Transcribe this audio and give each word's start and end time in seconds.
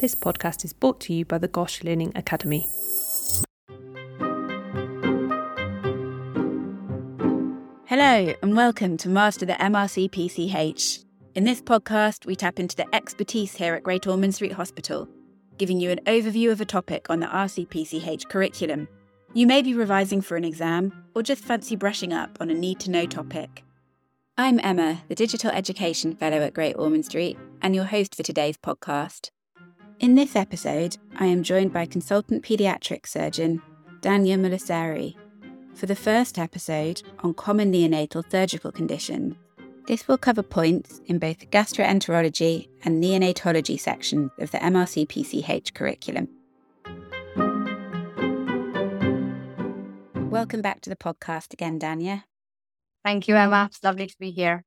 This 0.00 0.14
podcast 0.14 0.64
is 0.64 0.72
brought 0.72 0.98
to 1.00 1.12
you 1.12 1.26
by 1.26 1.36
the 1.36 1.46
GOSH 1.46 1.84
Learning 1.84 2.10
Academy. 2.14 2.66
Hello, 7.84 8.32
and 8.42 8.56
welcome 8.56 8.96
to 8.96 9.10
Master 9.10 9.44
the 9.44 9.52
MRC 9.52 10.10
PCH. 10.10 11.04
In 11.34 11.44
this 11.44 11.60
podcast, 11.60 12.24
we 12.24 12.34
tap 12.34 12.58
into 12.58 12.76
the 12.76 12.94
expertise 12.94 13.54
here 13.54 13.74
at 13.74 13.82
Great 13.82 14.06
Ormond 14.06 14.34
Street 14.34 14.52
Hospital, 14.52 15.06
giving 15.58 15.78
you 15.78 15.90
an 15.90 16.00
overview 16.06 16.50
of 16.50 16.62
a 16.62 16.64
topic 16.64 17.10
on 17.10 17.20
the 17.20 17.26
RCPCH 17.26 18.26
curriculum. 18.30 18.88
You 19.34 19.46
may 19.46 19.60
be 19.60 19.74
revising 19.74 20.22
for 20.22 20.38
an 20.38 20.46
exam 20.46 21.04
or 21.14 21.22
just 21.22 21.44
fancy 21.44 21.76
brushing 21.76 22.14
up 22.14 22.38
on 22.40 22.48
a 22.48 22.54
need 22.54 22.80
to 22.80 22.90
know 22.90 23.04
topic. 23.04 23.64
I'm 24.38 24.60
Emma, 24.60 25.02
the 25.08 25.14
Digital 25.14 25.50
Education 25.50 26.16
Fellow 26.16 26.38
at 26.38 26.54
Great 26.54 26.76
Ormond 26.78 27.04
Street, 27.04 27.36
and 27.60 27.74
your 27.74 27.84
host 27.84 28.14
for 28.14 28.22
today's 28.22 28.56
podcast. 28.56 29.28
In 30.00 30.14
this 30.14 30.34
episode, 30.34 30.96
I 31.18 31.26
am 31.26 31.42
joined 31.42 31.74
by 31.74 31.84
consultant 31.84 32.42
paediatric 32.42 33.06
surgeon 33.06 33.60
Dhanya 34.00 34.40
Mullassery 34.40 35.14
for 35.74 35.84
the 35.84 35.94
first 35.94 36.38
episode 36.38 37.02
on 37.18 37.34
common 37.34 37.70
neonatal 37.70 38.24
surgical 38.30 38.72
conditions. 38.72 39.36
This 39.86 40.08
will 40.08 40.16
cover 40.16 40.42
points 40.42 41.02
in 41.04 41.18
both 41.18 41.40
the 41.40 41.46
gastroenterology 41.46 42.70
and 42.82 43.04
neonatology 43.04 43.78
sections 43.78 44.30
of 44.38 44.50
the 44.52 44.58
MRC 44.58 45.06
PCH 45.06 45.74
curriculum. 45.74 46.28
Welcome 50.30 50.62
back 50.62 50.80
to 50.80 50.88
the 50.88 50.96
podcast 50.96 51.52
again, 51.52 51.78
Dania. 51.78 52.24
Thank 53.04 53.28
you, 53.28 53.36
Emma. 53.36 53.66
It's 53.70 53.84
lovely 53.84 54.06
to 54.06 54.16
be 54.18 54.30
here. 54.30 54.64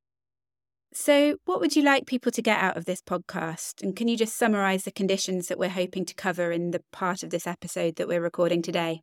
So, 0.95 1.37
what 1.45 1.59
would 1.59 1.75
you 1.75 1.81
like 1.81 2.05
people 2.05 2.31
to 2.31 2.41
get 2.41 2.59
out 2.59 2.77
of 2.77 2.85
this 2.85 3.01
podcast? 3.01 3.81
And 3.81 3.95
can 3.95 4.07
you 4.07 4.15
just 4.15 4.35
summarize 4.35 4.83
the 4.83 4.91
conditions 4.91 5.47
that 5.47 5.57
we're 5.57 5.69
hoping 5.69 6.05
to 6.05 6.13
cover 6.13 6.51
in 6.51 6.69
the 6.69 6.83
part 6.91 7.23
of 7.23 7.31
this 7.31 7.47
episode 7.47 7.95
that 7.95 8.07
we're 8.07 8.21
recording 8.21 8.61
today? 8.61 9.01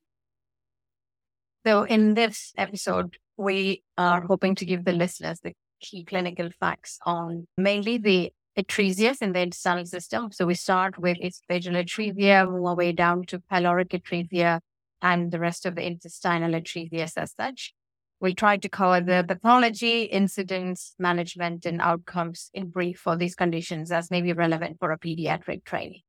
So, 1.66 1.82
in 1.82 2.14
this 2.14 2.52
episode, 2.56 3.16
we 3.36 3.82
are 3.98 4.20
hoping 4.20 4.55
to 4.56 4.64
give 4.64 4.84
the 4.84 4.92
listeners 4.92 5.41
the 5.41 5.52
key 5.80 6.05
clinical 6.05 6.50
facts 6.60 7.00
on 7.05 7.48
mainly 7.56 7.98
the 7.98 8.32
atresias 8.56 9.20
in 9.20 9.32
the 9.32 9.41
intestinal 9.41 9.84
system. 9.84 10.30
So, 10.30 10.47
we 10.47 10.54
start 10.54 10.97
with 10.97 11.19
esophageal 11.19 11.75
atresia, 11.75 12.48
move 12.48 12.66
our 12.66 12.77
way 12.77 12.92
down 12.92 13.27
to 13.27 13.41
pyloric 13.41 13.88
atresia, 13.88 14.60
and 15.02 15.32
the 15.32 15.41
rest 15.41 15.66
of 15.66 15.75
the 15.75 15.84
intestinal 15.84 16.52
atresias 16.52 17.14
as 17.16 17.34
such. 17.34 17.75
We 18.20 18.34
try 18.34 18.58
to 18.58 18.68
cover 18.68 19.00
the 19.00 19.24
pathology, 19.26 20.02
incidence, 20.02 20.94
management, 20.98 21.64
and 21.64 21.80
outcomes 21.80 22.50
in 22.52 22.68
brief 22.68 22.98
for 22.98 23.16
these 23.16 23.34
conditions 23.34 23.90
as 23.90 24.10
may 24.10 24.20
be 24.20 24.32
relevant 24.32 24.78
for 24.78 24.92
a 24.92 24.98
pediatric 24.98 25.64
training. 25.64 26.02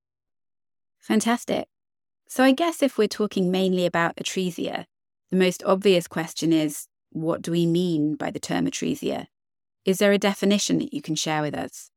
Fantastic. 0.99 1.67
So, 2.27 2.43
I 2.43 2.51
guess 2.51 2.83
if 2.83 2.97
we're 2.97 3.07
talking 3.07 3.51
mainly 3.51 3.85
about 3.85 4.15
atresia, 4.17 4.85
the 5.31 5.37
most 5.37 5.63
obvious 5.63 6.07
question 6.07 6.53
is 6.53 6.87
what 7.11 7.41
do 7.41 7.51
we 7.51 7.65
mean 7.65 8.15
by 8.15 8.31
the 8.31 8.39
term 8.39 8.65
atresia? 8.67 9.27
Is 9.85 9.97
there 9.97 10.11
a 10.11 10.17
definition 10.17 10.77
that 10.79 10.93
you 10.93 11.01
can 11.01 11.15
share 11.15 11.41
with 11.41 11.55
us? 11.55 11.89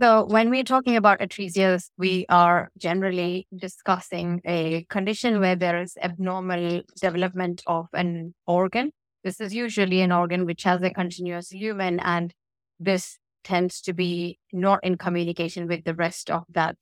So, 0.00 0.26
when 0.26 0.50
we're 0.50 0.64
talking 0.64 0.96
about 0.96 1.20
atresias, 1.20 1.90
we 1.96 2.26
are 2.28 2.70
generally 2.76 3.46
discussing 3.56 4.42
a 4.44 4.84
condition 4.90 5.40
where 5.40 5.56
there 5.56 5.80
is 5.80 5.96
abnormal 6.02 6.82
development 7.00 7.62
of 7.66 7.86
an 7.94 8.34
organ. 8.46 8.92
This 9.26 9.40
is 9.40 9.52
usually 9.52 10.02
an 10.02 10.12
organ 10.12 10.46
which 10.46 10.62
has 10.62 10.80
a 10.82 10.90
continuous 10.90 11.52
lumen, 11.52 11.98
and 11.98 12.32
this 12.78 13.18
tends 13.42 13.80
to 13.80 13.92
be 13.92 14.38
not 14.52 14.78
in 14.84 14.96
communication 14.96 15.66
with 15.66 15.82
the 15.82 15.96
rest 15.96 16.30
of 16.30 16.44
that 16.50 16.76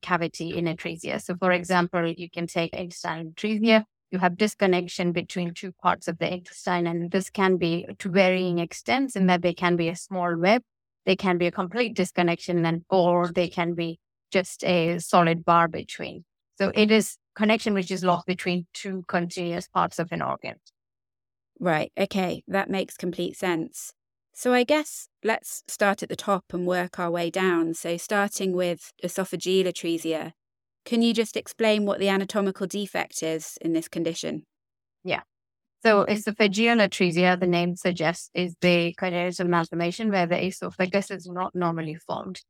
cavity 0.00 0.56
in 0.56 0.68
a 0.68 0.76
atresia. 0.76 1.20
So, 1.20 1.34
for 1.34 1.50
example, 1.50 2.06
you 2.06 2.30
can 2.30 2.46
take 2.46 2.72
intestinal 2.72 3.32
atresia. 3.32 3.82
You 4.12 4.20
have 4.20 4.36
disconnection 4.36 5.10
between 5.10 5.54
two 5.54 5.72
parts 5.72 6.06
of 6.06 6.18
the 6.18 6.32
intestine, 6.32 6.86
and 6.86 7.10
this 7.10 7.30
can 7.30 7.56
be 7.56 7.84
to 7.98 8.08
varying 8.08 8.60
extents, 8.60 9.16
in 9.16 9.26
that 9.26 9.42
they 9.42 9.52
can 9.52 9.74
be 9.74 9.88
a 9.88 9.96
small 9.96 10.36
web 10.38 10.62
they 11.04 11.16
can 11.16 11.36
be 11.36 11.46
a 11.46 11.50
complete 11.50 11.96
disconnection 11.96 12.64
and 12.64 12.84
or 12.90 13.32
they 13.32 13.48
can 13.48 13.74
be 13.74 13.98
just 14.30 14.62
a 14.62 14.98
solid 14.98 15.44
bar 15.44 15.66
between. 15.66 16.24
So 16.58 16.70
it 16.76 16.92
is 16.92 17.16
connection 17.34 17.74
which 17.74 17.90
is 17.90 18.04
lost 18.04 18.26
between 18.26 18.66
two 18.72 19.04
continuous 19.08 19.66
parts 19.66 19.98
of 19.98 20.12
an 20.12 20.22
organ. 20.22 20.56
Right. 21.60 21.92
Okay. 21.98 22.42
That 22.46 22.70
makes 22.70 22.96
complete 22.96 23.36
sense. 23.36 23.92
So 24.32 24.52
I 24.52 24.62
guess 24.62 25.08
let's 25.24 25.64
start 25.66 26.02
at 26.02 26.08
the 26.08 26.16
top 26.16 26.44
and 26.52 26.64
work 26.64 26.98
our 27.00 27.10
way 27.10 27.28
down. 27.28 27.74
So 27.74 27.96
starting 27.96 28.52
with 28.52 28.92
esophageal 29.02 29.66
atresia, 29.66 30.32
can 30.84 31.02
you 31.02 31.12
just 31.12 31.36
explain 31.36 31.84
what 31.84 31.98
the 31.98 32.08
anatomical 32.08 32.68
defect 32.68 33.22
is 33.22 33.58
in 33.60 33.72
this 33.72 33.88
condition? 33.88 34.46
Yeah. 35.02 35.22
So 35.84 36.04
mm-hmm. 36.04 36.12
esophageal 36.12 36.78
atresia, 36.80 37.38
the 37.38 37.48
name 37.48 37.74
suggests, 37.74 38.30
is 38.32 38.54
the 38.60 38.94
congenital 38.94 39.48
malformation 39.48 40.10
where 40.10 40.26
the 40.26 40.46
esophagus 40.46 41.10
is 41.10 41.26
not 41.26 41.54
normally 41.54 41.96
formed. 41.96 42.40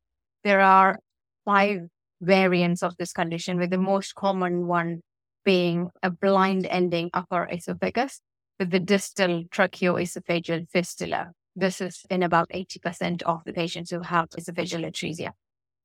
There 0.43 0.61
are 0.61 0.99
five 1.43 1.81
variants 2.21 2.83
of 2.83 2.95
this 2.97 3.13
condition, 3.13 3.57
with 3.57 3.71
the 3.71 3.77
most 3.77 4.13
common 4.13 4.67
one 4.67 5.01
being 5.43 5.89
a 6.03 6.11
blind 6.11 6.67
ending 6.67 7.09
upper 7.13 7.47
esophagus 7.51 8.21
with 8.59 8.71
the 8.71 8.79
distal 8.79 9.45
tracheoesophageal 9.45 10.69
fistula. 10.69 11.31
This 11.55 11.81
is 11.81 12.05
in 12.09 12.21
about 12.23 12.49
80% 12.49 13.23
of 13.23 13.43
the 13.45 13.53
patients 13.53 13.89
who 13.89 14.01
have 14.01 14.29
esophageal 14.29 14.85
atresia. 14.85 15.31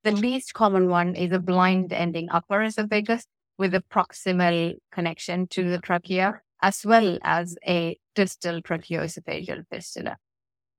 The 0.03 0.13
least 0.13 0.53
common 0.53 0.89
one 0.89 1.15
is 1.15 1.33
a 1.33 1.39
blind 1.39 1.93
ending 1.93 2.29
upper 2.31 2.63
esophagus 2.63 3.25
with 3.57 3.75
a 3.75 3.83
proximal 3.91 4.75
connection 4.93 5.47
to 5.49 5.71
the 5.71 5.79
trachea 5.79 6.41
as 6.61 6.85
well 6.85 7.19
as 7.23 7.57
a 7.67 7.97
distal 8.15 8.61
tracheoesophageal 8.61 9.65
fistula. 9.71 10.17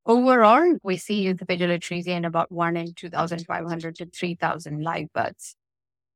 Overall, 0.05 0.77
we 0.83 0.97
see 0.97 1.25
esophageal 1.25 1.75
atresia 1.77 2.09
in 2.09 2.25
about 2.25 2.51
1 2.51 2.77
in 2.77 2.93
2,500 2.93 3.95
to 3.95 4.05
3,000 4.05 4.83
live 4.83 5.11
births. 5.13 5.55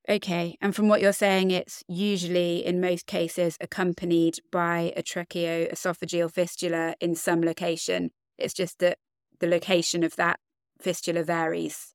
Okay, 0.10 0.58
and 0.60 0.76
from 0.76 0.88
what 0.88 1.02
you're 1.02 1.14
saying, 1.14 1.52
it's 1.52 1.84
usually 1.88 2.66
in 2.66 2.82
most 2.82 3.06
cases 3.06 3.58
accompanied 3.62 4.40
by 4.52 4.92
a 4.98 5.04
tracheoesophageal 5.04 6.32
fistula 6.32 6.96
in 7.00 7.14
some 7.14 7.44
location. 7.44 8.10
It's 8.36 8.56
just 8.56 8.80
that 8.80 8.98
the 9.40 9.46
location 9.46 10.04
of 10.04 10.16
that 10.16 10.40
fistula 10.82 11.24
varies. 11.24 11.94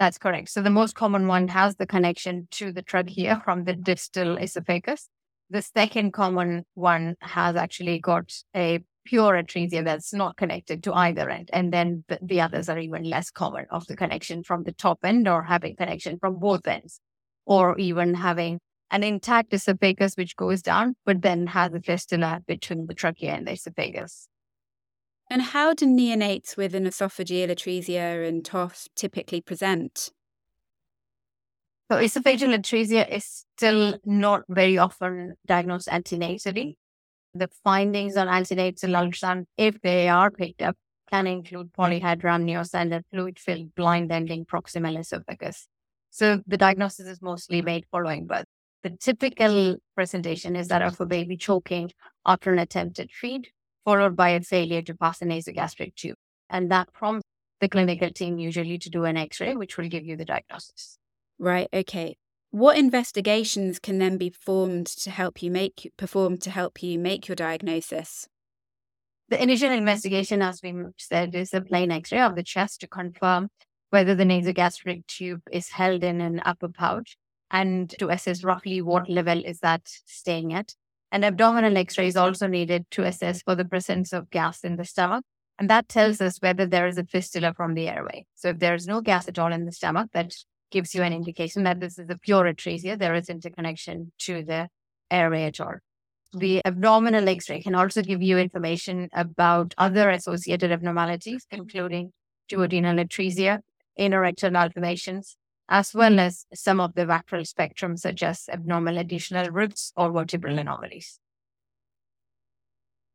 That's 0.00 0.18
correct. 0.18 0.48
So 0.48 0.62
the 0.62 0.70
most 0.70 0.96
common 0.96 1.28
one 1.28 1.46
has 1.46 1.76
the 1.76 1.86
connection 1.86 2.48
to 2.52 2.72
the 2.72 2.82
trachea 2.82 3.40
from 3.44 3.62
the 3.62 3.74
distal 3.74 4.36
esophagus. 4.36 5.08
The 5.48 5.62
second 5.62 6.12
common 6.12 6.64
one 6.74 7.14
has 7.20 7.54
actually 7.54 8.00
got 8.00 8.32
a 8.56 8.80
pure 9.04 9.40
atresia 9.40 9.84
that's 9.84 10.12
not 10.12 10.36
connected 10.36 10.82
to 10.82 10.94
either 10.94 11.30
end. 11.30 11.50
And 11.52 11.72
then 11.72 12.02
the, 12.08 12.18
the, 12.20 12.40
others 12.40 12.68
are 12.68 12.78
even 12.80 13.04
less 13.04 13.30
common 13.30 13.66
of 13.70 13.86
the 13.86 13.94
connection 13.94 14.42
from 14.42 14.64
the 14.64 14.72
top 14.72 14.98
end 15.04 15.28
or 15.28 15.44
having 15.44 15.76
connection 15.76 16.18
from 16.18 16.40
both 16.40 16.66
ends, 16.66 17.00
or 17.46 17.78
even 17.78 18.14
having 18.14 18.60
an 18.90 19.02
intact 19.02 19.52
esophagus 19.52 20.16
which 20.16 20.36
goes 20.36 20.62
down, 20.62 20.94
but 21.04 21.22
then 21.22 21.48
has 21.48 21.72
a 21.74 21.80
fistula 21.80 22.40
between 22.46 22.86
the 22.86 22.94
trachea 22.94 23.32
and 23.32 23.46
the 23.46 23.52
esophagus. 23.52 24.28
And 25.30 25.42
how 25.42 25.74
do 25.74 25.86
neonates 25.86 26.56
with 26.56 26.74
an 26.74 26.84
esophageal 26.84 27.48
atresia 27.48 28.28
and 28.28 28.44
TOF 28.44 28.88
typically 28.94 29.40
present? 29.40 30.10
So 31.90 31.98
esophageal 31.98 32.54
atresia 32.56 33.08
is 33.10 33.44
still 33.56 33.98
not 34.04 34.42
very 34.48 34.78
often 34.78 35.34
diagnosed 35.46 35.88
antenatally. 35.88 36.74
The 37.34 37.48
findings 37.64 38.16
on 38.16 38.28
antenatal 38.28 38.90
ultrasound, 38.90 39.46
if 39.56 39.80
they 39.80 40.08
are 40.08 40.30
picked 40.30 40.62
up, 40.62 40.76
can 41.10 41.26
include 41.26 41.72
polyhydramnios 41.72 42.74
and 42.74 42.94
a 42.94 43.02
fluid-filled 43.10 43.74
blind 43.74 44.12
ending 44.12 44.44
proximal 44.44 44.98
esophagus. 44.98 45.66
So 46.14 46.40
the 46.46 46.56
diagnosis 46.56 47.08
is 47.08 47.20
mostly 47.20 47.58
mm-hmm. 47.58 47.66
made 47.66 47.86
following 47.90 48.26
birth. 48.26 48.44
The 48.84 48.90
typical 48.90 49.78
presentation 49.96 50.54
is 50.54 50.68
that 50.68 50.80
of 50.80 51.00
a 51.00 51.06
baby 51.06 51.36
choking 51.36 51.90
after 52.24 52.52
an 52.52 52.60
attempted 52.60 53.10
feed, 53.10 53.48
followed 53.84 54.14
by 54.14 54.28
a 54.28 54.40
failure 54.40 54.80
to 54.82 54.94
pass 54.94 55.20
a 55.22 55.24
nasogastric 55.24 55.96
tube. 55.96 56.14
And 56.48 56.70
that 56.70 56.92
prompts 56.92 57.24
the 57.60 57.68
clinical 57.68 58.10
team 58.10 58.38
usually 58.38 58.78
to 58.78 58.90
do 58.90 59.02
an 59.02 59.16
X-ray, 59.16 59.56
which 59.56 59.76
will 59.76 59.88
give 59.88 60.04
you 60.04 60.16
the 60.16 60.24
diagnosis. 60.24 60.98
Right. 61.40 61.66
Okay. 61.74 62.16
What 62.52 62.78
investigations 62.78 63.80
can 63.80 63.98
then 63.98 64.16
be 64.16 64.30
performed 64.30 64.86
to 64.86 65.10
help 65.10 65.42
you 65.42 65.50
make 65.50 65.90
performed 65.96 66.42
to 66.42 66.50
help 66.50 66.80
you 66.80 66.96
make 66.96 67.26
your 67.26 67.34
diagnosis? 67.34 68.28
The 69.30 69.42
initial 69.42 69.72
investigation, 69.72 70.42
as 70.42 70.60
we 70.62 70.74
said, 70.96 71.34
is 71.34 71.52
a 71.52 71.60
plain 71.60 71.90
X-ray 71.90 72.20
of 72.20 72.36
the 72.36 72.44
chest 72.44 72.82
to 72.82 72.86
confirm 72.86 73.48
whether 73.94 74.16
the 74.16 74.24
nasogastric 74.24 75.06
tube 75.06 75.42
is 75.52 75.68
held 75.68 76.02
in 76.02 76.20
an 76.20 76.42
upper 76.44 76.68
pouch 76.68 77.16
and 77.52 77.90
to 78.00 78.08
assess 78.08 78.42
roughly 78.42 78.82
what 78.82 79.08
level 79.08 79.40
is 79.44 79.60
that 79.60 79.82
staying 80.04 80.52
at. 80.52 80.74
An 81.12 81.22
abdominal 81.22 81.76
X-ray 81.76 82.08
is 82.08 82.16
also 82.16 82.48
needed 82.48 82.86
to 82.90 83.04
assess 83.04 83.42
for 83.42 83.54
the 83.54 83.64
presence 83.64 84.12
of 84.12 84.30
gas 84.30 84.64
in 84.64 84.74
the 84.74 84.84
stomach. 84.84 85.24
And 85.60 85.70
that 85.70 85.88
tells 85.88 86.20
us 86.20 86.38
whether 86.40 86.66
there 86.66 86.88
is 86.88 86.98
a 86.98 87.04
fistula 87.04 87.54
from 87.54 87.74
the 87.74 87.88
airway. 87.88 88.26
So 88.34 88.48
if 88.48 88.58
there 88.58 88.74
is 88.74 88.88
no 88.88 89.00
gas 89.00 89.28
at 89.28 89.38
all 89.38 89.52
in 89.52 89.64
the 89.64 89.70
stomach, 89.70 90.10
that 90.12 90.34
gives 90.72 90.92
you 90.92 91.02
an 91.02 91.12
indication 91.12 91.62
that 91.62 91.78
this 91.78 91.96
is 91.96 92.10
a 92.10 92.18
pure 92.18 92.52
atresia. 92.52 92.98
There 92.98 93.14
is 93.14 93.28
interconnection 93.28 94.10
to 94.26 94.42
the 94.42 94.66
airway 95.08 95.44
at 95.44 95.60
all. 95.60 95.76
The 96.32 96.60
abdominal 96.64 97.28
X-ray 97.28 97.62
can 97.62 97.76
also 97.76 98.02
give 98.02 98.20
you 98.20 98.38
information 98.38 99.08
about 99.12 99.72
other 99.78 100.10
associated 100.10 100.72
abnormalities, 100.72 101.46
including 101.52 102.10
duodenal 102.50 102.98
atresia, 103.06 103.60
rectal 103.98 104.50
malformations, 104.50 105.36
as 105.68 105.94
well 105.94 106.18
as 106.20 106.46
some 106.54 106.80
of 106.80 106.94
the 106.94 107.06
VACTERL 107.06 107.44
spectrum, 107.44 107.96
such 107.96 108.22
as 108.22 108.48
abnormal 108.52 108.98
additional 108.98 109.50
ribs 109.50 109.92
or 109.96 110.12
vertebral 110.12 110.58
anomalies. 110.58 111.18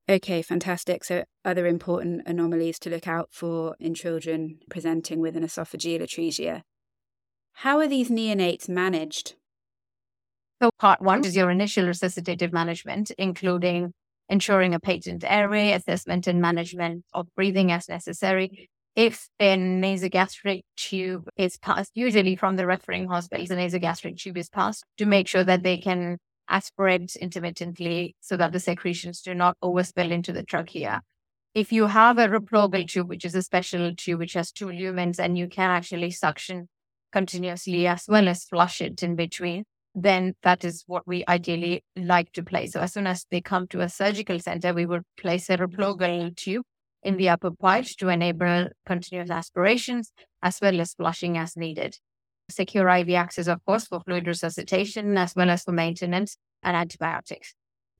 Okay, 0.10 0.42
fantastic. 0.42 1.04
So, 1.04 1.24
other 1.46 1.68
important 1.68 2.24
anomalies 2.26 2.80
to 2.80 2.90
look 2.90 3.08
out 3.08 3.30
for 3.32 3.76
in 3.80 3.94
children 3.94 4.58
presenting 4.68 5.20
with 5.20 5.38
an 5.38 5.44
esophageal 5.44 6.02
atresia. 6.02 6.64
How 7.54 7.78
are 7.78 7.88
these 7.88 8.10
neonates 8.10 8.68
managed? 8.68 9.36
So, 10.62 10.72
part 10.80 11.00
one 11.02 11.24
is 11.24 11.36
your 11.36 11.52
initial 11.52 11.86
resuscitative 11.86 12.52
management, 12.52 13.12
including 13.20 13.94
ensuring 14.30 14.74
a 14.74 14.80
patent 14.80 15.24
airway, 15.28 15.74
assessment 15.74 16.26
and 16.26 16.42
management 16.42 17.06
of 17.14 17.28
breathing 17.36 17.72
as 17.72 17.88
necessary. 17.88 18.70
If 18.96 19.30
a 19.40 19.56
nasogastric 19.56 20.62
tube 20.76 21.30
is 21.38 21.58
passed, 21.58 21.92
usually 21.96 22.36
from 22.36 22.56
the 22.56 22.66
referring 22.66 23.08
hospital, 23.08 23.46
the 23.46 23.56
nasogastric 23.56 24.18
tube 24.18 24.38
is 24.38 24.50
passed 24.50 24.84
to 24.98 25.06
make 25.06 25.28
sure 25.28 25.44
that 25.44 25.64
they 25.64 25.78
can 25.78 26.18
aspirate 26.50 27.16
intermittently 27.16 28.16
so 28.20 28.36
that 28.36 28.52
the 28.52 28.60
secretions 28.60 29.22
do 29.22 29.34
not 29.34 29.56
overspill 29.64 30.12
into 30.12 30.34
the 30.34 30.44
trachea. 30.44 31.02
If 31.54 31.72
you 31.72 31.88
have 31.88 32.18
a 32.18 32.28
Replogle 32.28 32.88
tube, 32.88 33.10
which 33.10 33.26
is 33.26 33.36
a 33.36 33.42
special 33.42 33.94
tube 33.96 34.20
which 34.20 34.34
has 34.34 34.52
two 34.52 34.68
lumens 34.68 35.20
and 35.20 35.38
you 35.38 35.48
can 35.48 35.70
actually 35.70 36.12
suction 36.12 36.68
continuously 37.12 37.88
as 37.88 38.06
well 38.08 38.28
as 38.28 38.46
flush 38.46 38.82
it 38.82 39.02
in 39.02 39.16
between, 39.16 39.64
then 39.96 40.36
that 40.44 40.64
is 40.64 40.84
what 40.88 41.08
we 41.08 41.24
ideally 41.28 41.84
like 41.96 42.32
to 42.34 42.44
place. 42.44 42.74
So 42.74 42.82
as 42.82 42.94
soon 42.94 43.08
as 43.08 43.26
they 43.32 43.42
come 43.42 43.68
to 43.68 43.82
a 43.82 43.90
surgical 43.90 44.40
center, 44.40 44.74
we 44.74 44.86
would 44.86 45.04
place 45.18 45.50
a 45.50 45.58
Replogle 45.58 46.36
tube 46.36 46.66
in 47.04 47.18
the 47.18 47.30
upper 47.30 47.52
part 47.52 47.86
to 47.86 48.10
enable 48.10 48.68
continuous 48.86 49.30
aspirations 49.30 50.12
as 50.42 50.60
well 50.62 50.80
as 50.82 50.94
flushing 50.94 51.38
as 51.38 51.56
needed 51.56 51.98
secure 52.50 52.90
IV 52.90 53.10
access, 53.12 53.48
of 53.48 53.64
course, 53.66 53.86
for 53.86 54.02
fluid 54.02 54.28
resuscitation 54.28 55.18
as 55.18 55.36
well 55.36 55.50
as 55.50 55.64
for 55.64 55.72
maintenance 55.72 56.38
and 56.64 56.76
antibiotics. 56.76 57.54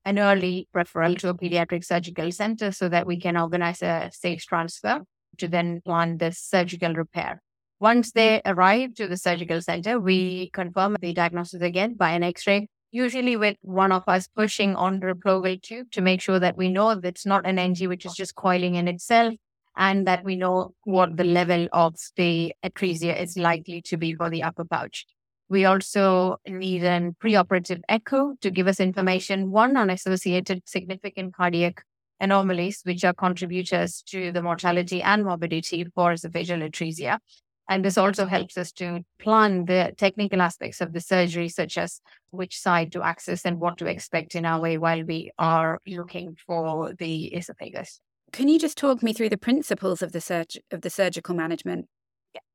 An 0.04 0.18
early 0.18 0.68
referral 0.74 1.18
to 1.18 1.28
a 1.28 1.34
pediatric 1.34 1.84
surgical 1.84 2.32
center 2.32 2.72
so 2.72 2.88
that 2.88 3.06
we 3.06 3.20
can 3.20 3.36
organize 3.36 3.82
a 3.82 4.10
safe 4.12 4.42
transfer 4.42 5.00
to 5.38 5.48
then 5.48 5.80
plan 5.84 6.18
the 6.18 6.32
surgical 6.32 6.94
repair. 6.94 7.42
Once 7.80 8.12
they 8.12 8.42
arrive 8.44 8.94
to 8.94 9.06
the 9.06 9.16
surgical 9.16 9.60
center, 9.60 9.98
we 9.98 10.50
confirm 10.50 10.96
the 11.00 11.12
diagnosis 11.12 11.62
again 11.62 11.94
by 11.94 12.10
an 12.10 12.22
x 12.22 12.46
ray, 12.46 12.68
usually 12.90 13.36
with 13.36 13.56
one 13.62 13.92
of 13.92 14.02
us 14.06 14.28
pushing 14.28 14.74
on 14.76 15.00
the 15.00 15.06
Replogle 15.06 15.60
tube 15.62 15.90
to 15.92 16.00
make 16.00 16.20
sure 16.20 16.38
that 16.38 16.56
we 16.56 16.68
know 16.68 16.94
that 16.94 17.04
it's 17.04 17.26
not 17.26 17.46
an 17.46 17.58
NG 17.58 17.88
which 17.88 18.04
is 18.04 18.14
just 18.14 18.34
coiling 18.34 18.74
in 18.74 18.88
itself 18.88 19.34
and 19.76 20.06
that 20.06 20.24
we 20.24 20.36
know 20.36 20.74
what 20.84 21.16
the 21.16 21.24
level 21.24 21.68
of 21.72 21.94
the 22.16 22.52
atresia 22.64 23.20
is 23.20 23.36
likely 23.36 23.80
to 23.82 23.96
be 23.96 24.14
for 24.14 24.28
the 24.28 24.42
upper 24.42 24.64
pouch. 24.64 25.06
We 25.48 25.64
also 25.64 26.36
need 26.46 26.84
an 26.84 27.16
preoperative 27.22 27.80
echo 27.88 28.34
to 28.40 28.50
give 28.50 28.68
us 28.68 28.78
information, 28.78 29.50
one 29.50 29.76
on 29.76 29.90
associated 29.90 30.62
significant 30.66 31.34
cardiac 31.34 31.82
anomalies, 32.20 32.82
which 32.84 33.04
are 33.04 33.14
contributors 33.14 34.02
to 34.08 34.30
the 34.30 34.42
mortality 34.42 35.02
and 35.02 35.24
morbidity 35.24 35.84
for 35.94 36.12
esophageal 36.12 36.68
atresia. 36.68 37.18
And 37.68 37.84
this 37.84 37.96
also 37.96 38.26
helps 38.26 38.58
us 38.58 38.72
to 38.72 39.04
plan 39.20 39.66
the 39.66 39.92
technical 39.96 40.42
aspects 40.42 40.80
of 40.80 40.92
the 40.92 41.00
surgery, 41.00 41.48
such 41.48 41.78
as 41.78 42.00
which 42.30 42.58
side 42.58 42.90
to 42.92 43.02
access 43.02 43.44
and 43.44 43.60
what 43.60 43.78
to 43.78 43.86
expect 43.86 44.34
in 44.34 44.44
our 44.44 44.60
way 44.60 44.76
while 44.76 45.04
we 45.04 45.30
are 45.38 45.78
looking 45.86 46.36
for 46.46 46.92
the 46.98 47.26
esophagus. 47.26 48.00
Can 48.32 48.48
you 48.48 48.58
just 48.58 48.76
talk 48.76 49.02
me 49.02 49.12
through 49.12 49.28
the 49.28 49.36
principles 49.36 50.02
of 50.02 50.12
the 50.12 50.20
surg- 50.20 50.62
of 50.70 50.80
the 50.80 50.90
surgical 50.90 51.34
management? 51.34 51.86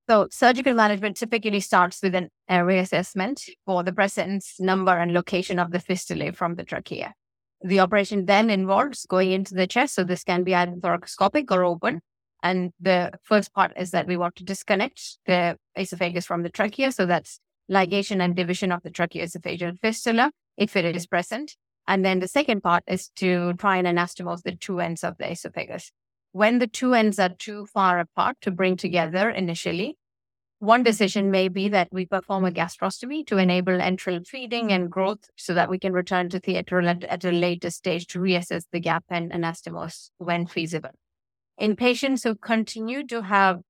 So, 0.07 0.28
surgical 0.30 0.74
management 0.75 1.18
typically 1.18 1.60
starts 1.60 2.01
with 2.04 2.13
an 2.13 2.30
airway 2.48 2.78
assessment 2.78 3.42
for 3.66 3.84
the 3.84 3.92
presence, 3.92 4.56
number, 4.60 4.96
and 4.96 5.13
location 5.13 5.58
of 5.58 5.72
the 5.72 5.80
fistulae 5.80 6.36
from 6.36 6.56
the 6.56 6.63
trachea. 6.63 7.13
The 7.63 7.80
operation 7.80 8.25
then 8.28 8.51
involves 8.51 9.08
going 9.08 9.31
into 9.31 9.56
the 9.56 9.66
chest. 9.66 9.96
So, 9.96 10.04
this 10.04 10.24
can 10.24 10.44
be 10.44 10.54
either 10.54 10.74
thoracoscopic 10.74 11.50
or 11.50 11.63
open. 11.63 12.01
And 12.44 12.72
the 12.80 13.12
first 13.24 13.54
part 13.54 13.74
is 13.76 13.92
that 13.92 14.08
we 14.08 14.18
want 14.18 14.36
to 14.36 14.44
disconnect 14.44 15.18
the 15.26 15.58
esophagus 15.76 16.26
from 16.26 16.44
the 16.44 16.50
trachea. 16.50 16.92
So, 16.92 17.06
that's 17.06 17.40
ligation 17.72 18.24
and 18.24 18.36
division 18.36 18.72
of 18.72 18.84
the 18.84 18.92
tracheoesophageal 18.92 19.80
fistula 19.80 20.32
if 20.58 20.76
it 20.76 20.86
is 20.96 21.08
present. 21.08 21.56
And 21.88 22.04
then 22.04 22.20
the 22.20 22.28
second 22.28 22.62
part 22.62 22.84
is 22.88 23.10
to 23.18 23.54
try 23.54 23.78
and 23.78 23.88
anastomose 23.88 24.44
the 24.44 24.56
two 24.56 24.80
ends 24.80 25.04
of 25.04 25.18
the 25.18 25.32
esophagus. 25.32 25.92
When 26.32 26.60
the 26.60 26.68
two 26.68 26.94
ends 26.94 27.20
are 27.20 27.30
too 27.30 27.68
far 27.68 28.00
apart 28.00 28.38
to 28.42 28.52
bring 28.52 28.76
together 28.76 29.30
initially, 29.30 29.98
one 30.60 30.84
decision 30.84 31.32
may 31.32 31.48
be 31.48 31.70
that 31.70 31.90
we 31.92 32.06
perform 32.06 32.46
a 32.46 32.52
gastrostomy 32.52 33.26
to 33.28 33.38
enable 33.38 33.74
enteral 33.74 34.26
feeding 34.26 34.72
and 34.72 34.90
growth 34.90 35.30
so 35.36 35.54
that 35.54 35.70
we 35.70 35.78
can 35.78 35.94
return 35.94 36.30
to 36.30 36.40
theater 36.40 36.82
at, 36.82 37.04
at 37.04 37.26
a 37.26 37.32
later 37.32 37.70
stage 37.70 38.08
to 38.08 38.20
reassess 38.20 38.64
the 38.72 38.80
gap 38.80 39.04
and 39.10 39.32
anastomose 39.32 40.10
when 40.18 40.48
feasible. 40.48 40.92
In 41.57 41.75
patients 41.75 42.24
who 42.24 42.36
continue 42.36 43.06
to 43.07 43.22
have 43.22 43.62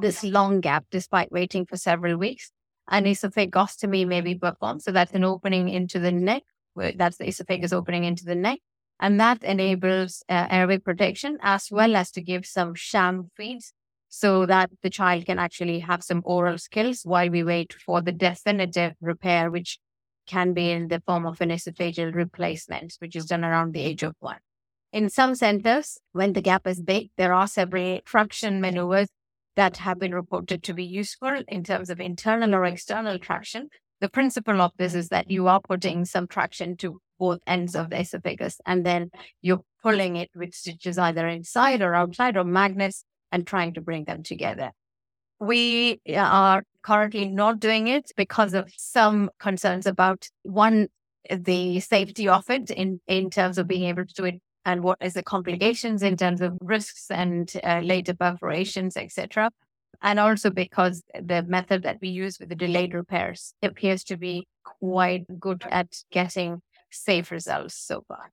this 0.00 0.22
long 0.24 0.60
gap 0.60 0.84
despite 0.90 1.32
waiting 1.32 1.64
for 1.66 1.76
several 1.76 2.16
weeks, 2.16 2.50
an 2.88 3.04
esophagostomy 3.04 4.06
may 4.06 4.20
be 4.20 4.34
performed. 4.34 4.82
So 4.82 4.92
that's 4.92 5.12
an 5.12 5.24
opening 5.24 5.68
into 5.68 5.98
the 5.98 6.12
neck 6.12 6.42
that's 6.76 7.16
the 7.16 7.28
esophagus 7.28 7.72
opening 7.72 8.04
into 8.04 8.24
the 8.24 8.34
neck. 8.34 8.60
And 9.00 9.20
that 9.20 9.42
enables 9.42 10.22
uh, 10.28 10.46
airway 10.50 10.78
protection 10.78 11.38
as 11.42 11.68
well 11.70 11.96
as 11.96 12.10
to 12.12 12.22
give 12.22 12.46
some 12.46 12.74
sham 12.74 13.30
feeds 13.36 13.72
so 14.08 14.46
that 14.46 14.70
the 14.82 14.90
child 14.90 15.26
can 15.26 15.38
actually 15.38 15.80
have 15.80 16.02
some 16.02 16.22
oral 16.24 16.56
skills 16.56 17.02
while 17.04 17.28
we 17.28 17.42
wait 17.42 17.74
for 17.84 18.00
the 18.00 18.12
definitive 18.12 18.94
repair, 19.00 19.50
which 19.50 19.78
can 20.26 20.54
be 20.54 20.70
in 20.70 20.88
the 20.88 21.02
form 21.06 21.26
of 21.26 21.40
an 21.40 21.50
esophageal 21.50 22.14
replacement, 22.14 22.94
which 22.98 23.14
is 23.14 23.26
done 23.26 23.44
around 23.44 23.74
the 23.74 23.80
age 23.80 24.02
of 24.02 24.14
one. 24.20 24.38
In 24.92 25.08
some 25.10 25.34
centers, 25.34 25.98
when 26.12 26.32
the 26.32 26.40
gap 26.40 26.66
is 26.66 26.80
big, 26.80 27.10
there 27.16 27.34
are 27.34 27.46
several 27.46 28.00
traction 28.04 28.60
maneuvers 28.60 29.08
that 29.56 29.78
have 29.78 29.98
been 29.98 30.14
reported 30.14 30.62
to 30.64 30.74
be 30.74 30.84
useful 30.84 31.42
in 31.48 31.64
terms 31.64 31.90
of 31.90 32.00
internal 32.00 32.54
or 32.54 32.64
external 32.64 33.18
traction 33.18 33.68
the 34.00 34.08
principle 34.08 34.60
of 34.60 34.72
this 34.76 34.94
is 34.94 35.08
that 35.08 35.30
you 35.30 35.48
are 35.48 35.60
putting 35.60 36.04
some 36.04 36.26
traction 36.26 36.76
to 36.78 37.00
both 37.18 37.40
ends 37.46 37.74
of 37.74 37.90
the 37.90 38.00
esophagus 38.00 38.60
and 38.66 38.84
then 38.84 39.10
you're 39.40 39.62
pulling 39.82 40.16
it 40.16 40.30
with 40.34 40.54
stitches 40.54 40.98
either 40.98 41.26
inside 41.26 41.80
or 41.80 41.94
outside 41.94 42.36
or 42.36 42.44
magnets 42.44 43.04
and 43.32 43.46
trying 43.46 43.72
to 43.74 43.80
bring 43.80 44.04
them 44.04 44.22
together. 44.22 44.72
We 45.40 46.00
are 46.14 46.62
currently 46.82 47.28
not 47.28 47.58
doing 47.58 47.88
it 47.88 48.10
because 48.16 48.52
of 48.52 48.70
some 48.76 49.30
concerns 49.38 49.86
about 49.86 50.28
one, 50.42 50.88
the 51.30 51.80
safety 51.80 52.28
of 52.28 52.48
it 52.50 52.70
in, 52.70 53.00
in 53.06 53.30
terms 53.30 53.56
of 53.56 53.66
being 53.66 53.84
able 53.84 54.04
to 54.04 54.14
do 54.14 54.24
it 54.24 54.40
and 54.66 54.82
what 54.82 54.98
is 55.00 55.14
the 55.14 55.22
complications 55.22 56.02
in 56.02 56.16
terms 56.18 56.42
of 56.42 56.58
risks 56.60 57.10
and 57.10 57.50
uh, 57.64 57.80
later 57.82 58.12
perforations, 58.12 58.96
etc 58.98 59.50
and 60.02 60.20
also 60.20 60.50
because 60.50 61.02
the 61.18 61.42
method 61.42 61.82
that 61.82 61.98
we 62.00 62.08
use 62.08 62.38
with 62.38 62.48
the 62.48 62.54
delayed 62.54 62.94
repairs 62.94 63.54
appears 63.62 64.04
to 64.04 64.16
be 64.16 64.46
quite 64.64 65.24
good 65.40 65.64
at 65.70 65.88
getting 66.10 66.60
safe 66.90 67.30
results 67.30 67.74
so 67.74 68.02
far. 68.08 68.30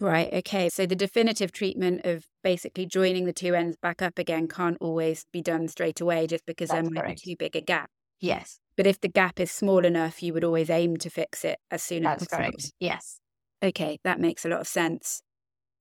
Right. 0.00 0.32
Okay. 0.32 0.70
So 0.70 0.86
the 0.86 0.96
definitive 0.96 1.52
treatment 1.52 2.06
of 2.06 2.24
basically 2.42 2.86
joining 2.86 3.26
the 3.26 3.32
two 3.32 3.54
ends 3.54 3.76
back 3.76 4.00
up 4.00 4.18
again 4.18 4.48
can't 4.48 4.78
always 4.80 5.26
be 5.32 5.42
done 5.42 5.68
straight 5.68 6.00
away 6.00 6.26
just 6.26 6.46
because 6.46 6.70
That's 6.70 6.82
there 6.88 6.90
might 6.90 7.02
correct. 7.02 7.24
be 7.24 7.32
too 7.32 7.36
big 7.38 7.56
a 7.56 7.60
gap. 7.60 7.90
Yes. 8.18 8.58
But 8.76 8.86
if 8.86 9.00
the 9.00 9.08
gap 9.08 9.38
is 9.38 9.50
small 9.50 9.84
enough, 9.84 10.22
you 10.22 10.32
would 10.32 10.44
always 10.44 10.70
aim 10.70 10.96
to 10.98 11.10
fix 11.10 11.44
it 11.44 11.58
as 11.70 11.82
soon 11.82 12.04
That's 12.04 12.22
as 12.22 12.28
possible. 12.28 12.44
correct. 12.52 12.72
Yes. 12.80 13.20
Okay, 13.62 14.00
that 14.02 14.20
makes 14.20 14.44
a 14.44 14.48
lot 14.48 14.60
of 14.60 14.66
sense. 14.66 15.22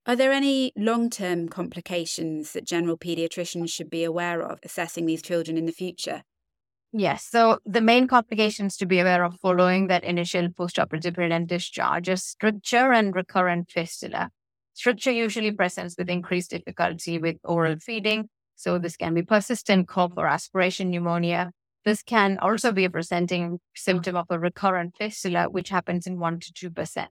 Are 0.06 0.16
there 0.16 0.32
any 0.32 0.72
long 0.76 1.10
term 1.10 1.48
complications 1.48 2.54
that 2.54 2.66
general 2.66 2.98
paediatricians 2.98 3.70
should 3.70 3.90
be 3.90 4.04
aware 4.04 4.42
of 4.42 4.60
assessing 4.64 5.06
these 5.06 5.22
children 5.22 5.58
in 5.58 5.66
the 5.66 5.72
future? 5.72 6.24
Yes. 6.94 7.26
So 7.26 7.60
the 7.66 7.82
main 7.82 8.08
complications 8.08 8.76
to 8.78 8.86
be 8.86 9.00
aware 9.00 9.24
of 9.24 9.40
following 9.40 9.88
that 9.88 10.04
initial 10.04 10.50
postoperative 10.50 11.18
and 11.18 11.48
discharge 11.48 12.10
is 12.10 12.24
stricture 12.24 12.92
and 12.92 13.16
recurrent 13.16 13.72
fistula. 13.72 14.30
Stricture 14.74 15.12
usually 15.12 15.52
presents 15.52 15.96
with 15.98 16.10
increased 16.10 16.52
difficulty 16.52 17.18
with 17.18 17.38
oral 17.44 17.78
feeding. 17.80 18.30
So 18.56 18.78
this 18.78 18.98
can 18.98 19.14
be 19.14 19.24
persistent 19.24 19.88
cough 19.88 20.14
or 20.18 20.28
aspiration 20.28 20.92
pneumonia. 20.92 21.52
This 21.86 22.04
can 22.04 22.38
also 22.40 22.72
be 22.72 22.86
a 22.86 22.90
presenting 22.90 23.60
symptom 23.76 24.16
of 24.16 24.26
a 24.30 24.38
recurrent 24.38 24.96
fistula, 24.98 25.50
which 25.50 25.70
happens 25.70 26.06
in 26.06 26.18
1% 26.18 26.54
to 26.54 26.70
2%. 26.70 27.08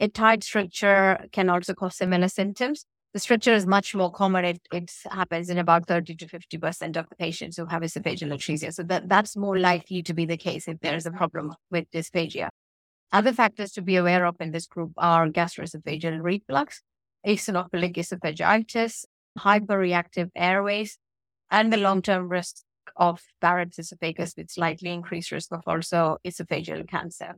A 0.00 0.08
tight 0.08 0.44
stricture 0.44 1.26
can 1.32 1.48
also 1.48 1.74
cause 1.74 1.96
similar 1.96 2.28
symptoms, 2.28 2.84
The 3.14 3.18
stricture 3.18 3.54
is 3.54 3.66
much 3.66 3.94
more 3.94 4.12
common. 4.12 4.44
It, 4.44 4.60
it 4.70 4.92
happens 5.10 5.48
in 5.48 5.58
about 5.58 5.88
30 5.88 6.14
to 6.16 6.26
50% 6.26 6.96
of 6.96 7.08
the 7.08 7.16
patients 7.16 7.56
who 7.56 7.66
have 7.66 7.82
esophageal 7.82 8.32
atresia. 8.32 8.72
So 8.72 8.82
that, 8.84 9.08
that's 9.08 9.34
more 9.36 9.58
likely 9.58 10.02
to 10.02 10.12
be 10.12 10.26
the 10.26 10.36
case 10.36 10.68
if 10.68 10.78
there 10.80 10.94
is 10.94 11.06
a 11.06 11.10
problem 11.10 11.54
with 11.70 11.90
dysphagia. 11.90 12.50
Other 13.10 13.32
factors 13.32 13.72
to 13.72 13.82
be 13.82 13.96
aware 13.96 14.26
of 14.26 14.36
in 14.40 14.52
this 14.52 14.66
group 14.66 14.92
are 14.98 15.26
gastroesophageal 15.28 16.22
reflux, 16.22 16.82
eosinophilic 17.26 17.96
esophagitis, 17.96 19.06
hyperreactive 19.38 20.30
airways, 20.36 20.98
and 21.50 21.72
the 21.72 21.78
long-term 21.78 22.28
risk 22.28 22.56
of 22.96 23.22
Barrett's 23.40 23.78
esophagus 23.78 24.34
with 24.36 24.50
slightly 24.50 24.90
increased 24.90 25.32
risk 25.32 25.50
of 25.52 25.62
also 25.66 26.18
esophageal 26.26 26.86
cancer. 26.86 27.36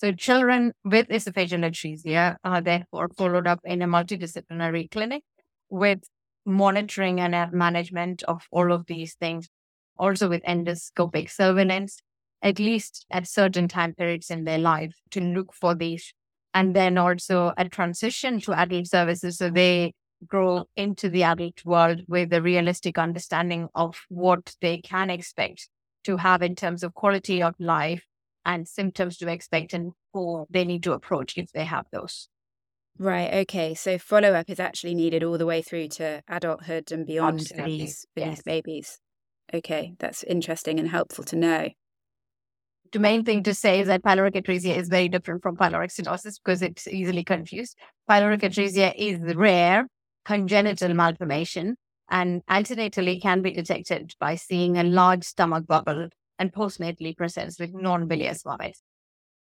So 0.00 0.12
children 0.12 0.72
with 0.82 1.08
esophageal 1.08 1.62
atresia 1.62 2.36
are 2.42 2.62
therefore 2.62 3.10
followed 3.18 3.46
up 3.46 3.60
in 3.64 3.82
a 3.82 3.86
multidisciplinary 3.86 4.90
clinic 4.90 5.22
with 5.68 5.98
monitoring 6.46 7.20
and 7.20 7.52
management 7.52 8.22
of 8.22 8.46
all 8.50 8.72
of 8.72 8.86
these 8.86 9.14
things, 9.16 9.50
also 9.98 10.30
with 10.30 10.42
endoscopic 10.44 11.30
surveillance, 11.30 12.00
at 12.40 12.58
least 12.58 13.04
at 13.10 13.28
certain 13.28 13.68
time 13.68 13.92
periods 13.92 14.30
in 14.30 14.44
their 14.44 14.56
life 14.56 14.94
to 15.10 15.20
look 15.20 15.52
for 15.52 15.74
these. 15.74 16.14
And 16.54 16.74
then 16.74 16.96
also 16.96 17.52
a 17.58 17.68
transition 17.68 18.40
to 18.40 18.58
adult 18.58 18.86
services 18.86 19.36
so 19.36 19.50
they 19.50 19.92
grow 20.26 20.64
into 20.76 21.10
the 21.10 21.24
adult 21.24 21.62
world 21.66 22.04
with 22.08 22.32
a 22.32 22.40
realistic 22.40 22.96
understanding 22.96 23.68
of 23.74 24.00
what 24.08 24.54
they 24.62 24.78
can 24.78 25.10
expect 25.10 25.68
to 26.04 26.16
have 26.16 26.40
in 26.40 26.54
terms 26.54 26.82
of 26.82 26.94
quality 26.94 27.42
of 27.42 27.54
life 27.58 28.06
and 28.44 28.66
symptoms 28.66 29.16
to 29.18 29.28
expect 29.28 29.72
and 29.74 29.92
who 30.12 30.46
they 30.50 30.64
need 30.64 30.82
to 30.84 30.92
approach 30.92 31.36
if 31.36 31.52
they 31.52 31.64
have 31.64 31.86
those. 31.92 32.28
Right. 32.98 33.32
Okay. 33.32 33.74
So 33.74 33.98
follow 33.98 34.32
up 34.32 34.50
is 34.50 34.60
actually 34.60 34.94
needed 34.94 35.24
all 35.24 35.38
the 35.38 35.46
way 35.46 35.62
through 35.62 35.88
to 35.88 36.22
adulthood 36.28 36.92
and 36.92 37.06
beyond 37.06 37.46
for 37.48 37.64
these 37.64 38.06
for 38.14 38.20
yes. 38.20 38.28
these 38.36 38.42
babies. 38.42 38.98
Okay, 39.52 39.94
that's 39.98 40.22
interesting 40.22 40.78
and 40.78 40.88
helpful 40.88 41.24
to 41.24 41.36
know. 41.36 41.68
The 42.92 42.98
main 42.98 43.24
thing 43.24 43.42
to 43.44 43.54
say 43.54 43.80
is 43.80 43.86
that 43.86 44.02
pyloric 44.02 44.34
atresia 44.34 44.76
is 44.76 44.88
very 44.88 45.08
different 45.08 45.42
from 45.42 45.56
pyloric 45.56 45.90
stenosis 45.90 46.38
because 46.44 46.62
it's 46.62 46.86
easily 46.88 47.24
confused. 47.24 47.76
Pyloric 48.08 48.42
atresia 48.42 48.92
is 48.96 49.34
rare 49.34 49.86
congenital 50.24 50.92
malformation 50.94 51.76
and 52.10 52.42
antenatally 52.50 53.20
can 53.20 53.42
be 53.42 53.52
detected 53.52 54.14
by 54.20 54.34
seeing 54.34 54.76
a 54.76 54.84
large 54.84 55.24
stomach 55.24 55.66
bubble 55.66 56.08
and 56.40 56.52
postnatally 56.52 57.16
presents 57.16 57.60
with 57.60 57.72
non-bilious 57.72 58.42
vomit. 58.42 58.76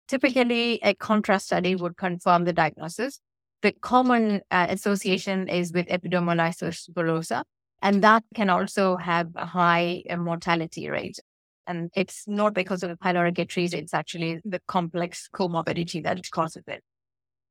Typically, 0.09 0.81
a 0.83 0.95
contrast 0.95 1.47
study 1.47 1.77
would 1.77 1.97
confirm 1.97 2.45
the 2.45 2.53
diagnosis. 2.53 3.21
The 3.63 3.73
common 3.73 4.41
uh, 4.51 4.67
association 4.71 5.49
is 5.49 5.73
with 5.73 5.87
epidermolysis 5.89 6.91
bullosa, 6.91 7.45
and 7.83 8.03
that 8.03 8.25
can 8.35 8.51
also 8.51 8.97
have 8.97 9.29
a 9.37 9.47
high 9.47 10.03
uh, 10.09 10.17
mortality 10.17 10.89
rate. 10.89 11.19
And 11.67 11.91
it's 11.95 12.25
not 12.27 12.55
because 12.55 12.83
of 12.83 12.91
the 12.91 12.97
pyloric 12.97 13.37
atresia, 13.37 13.75
it's 13.75 13.95
actually 13.95 14.41
the 14.45 14.61
complex 14.67 15.29
comorbidity 15.35 16.03
that 16.05 16.31
causes 16.31 16.63
it. 16.67 16.83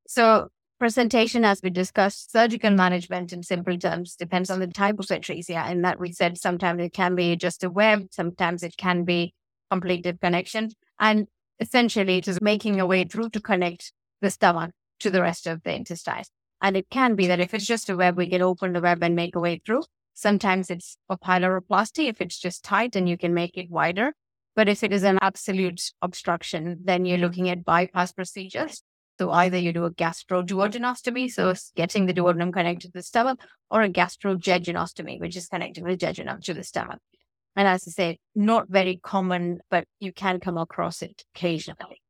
So 0.08 0.50
presentation, 0.80 1.46
as 1.46 1.62
we 1.64 1.70
discussed, 1.70 2.32
surgical 2.32 2.72
management 2.72 3.34
in 3.34 3.44
simple 3.44 3.78
terms 3.78 4.16
depends 4.16 4.50
on 4.50 4.60
the 4.60 4.68
type 4.68 5.00
of 5.00 5.06
atresia. 5.06 5.66
And 5.66 5.84
that 5.86 6.00
we 6.00 6.12
said 6.12 6.38
sometimes 6.38 6.82
it 6.82 6.94
can 6.94 7.16
be 7.16 7.36
just 7.36 7.64
a 7.64 7.70
web, 7.70 8.08
sometimes 8.12 8.64
it 8.64 8.78
can 8.78 9.04
be 9.04 9.34
complete 9.72 10.04
disconnection. 10.04 10.72
And 11.00 11.28
essentially, 11.60 12.18
it 12.18 12.28
is 12.28 12.42
making 12.42 12.80
a 12.80 12.86
way 12.86 13.04
through 13.04 13.30
to 13.32 13.40
connect 13.40 13.94
the 14.22 14.30
stomach 14.30 14.72
to 15.00 15.10
the 15.10 15.22
rest 15.22 15.48
of 15.48 15.64
the 15.64 15.74
intestines. 15.74 16.30
And 16.62 16.78
it 16.78 16.90
can 16.90 17.16
be 17.16 17.28
that 17.28 17.40
if 17.40 17.54
it's 17.54 17.66
just 17.66 17.90
a 17.90 17.96
web, 17.96 18.18
we 18.18 18.30
can 18.30 18.42
open 18.42 18.74
the 18.74 18.82
web 18.82 19.04
and 19.04 19.16
make 19.16 19.36
a 19.36 19.40
way 19.40 19.62
through. 19.66 19.84
Sometimes 20.14 20.70
it's 20.70 20.98
a 21.10 21.18
pyloroplasty 21.18 22.08
if 22.08 22.22
it's 22.22 22.40
just 22.40 22.64
tight 22.64 22.96
and 22.96 23.10
you 23.10 23.18
can 23.18 23.34
make 23.34 23.58
it 23.58 23.70
wider. 23.70 24.14
But 24.56 24.70
if 24.70 24.84
it 24.84 24.94
is 24.94 25.04
an 25.04 25.20
absolute 25.22 25.92
obstruction, 26.02 26.80
then 26.84 27.06
you're 27.06 27.18
looking 27.18 27.50
at 27.50 27.66
bypass 27.66 28.14
procedures 28.14 28.82
so 29.18 29.32
either 29.32 29.58
you 29.58 29.72
do 29.72 29.86
a 29.86 29.92
gastroduodenostomy, 29.92 31.32
so 31.32 31.54
getting 31.76 32.06
the 32.06 32.14
duodenum 32.14 32.52
connected 32.52 32.88
to 32.88 32.94
the 32.94 33.04
stomach, 33.04 33.40
or 33.72 33.82
a 33.82 33.90
gastrojejunectomy, 33.90 35.20
which 35.20 35.38
is 35.38 35.48
connecting 35.48 35.86
the 35.86 35.98
jejunum 35.98 36.42
to 36.44 36.54
the 36.54 36.64
stomach. 36.64 37.00
And 37.56 37.68
as 37.68 37.86
I 37.88 37.92
say, 37.92 38.18
not 38.36 38.68
very 38.70 39.00
common, 39.02 39.60
but 39.72 39.86
you 40.00 40.12
can 40.12 40.40
come 40.40 40.58
across 40.58 41.02
it 41.02 41.24
occasionally. 41.34 42.02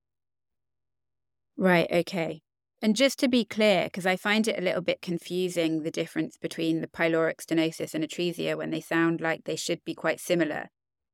Right. 1.58 1.88
Okay. 1.92 2.42
And 2.82 2.96
just 2.96 3.20
to 3.20 3.28
be 3.28 3.46
clear, 3.46 3.86
because 3.86 4.06
I 4.06 4.16
find 4.16 4.48
it 4.48 4.60
a 4.60 4.62
little 4.62 4.82
bit 4.82 5.02
confusing 5.02 5.84
the 5.84 5.92
difference 5.92 6.38
between 6.38 6.82
the 6.82 6.88
pyloric 6.88 7.38
stenosis 7.38 7.94
and 7.94 8.04
atresia 8.04 8.58
when 8.58 8.72
they 8.72 8.82
sound 8.82 9.22
like 9.22 9.46
they 9.46 9.56
should 9.56 9.84
be 9.86 9.94
quite 9.94 10.20
similar. 10.20 10.68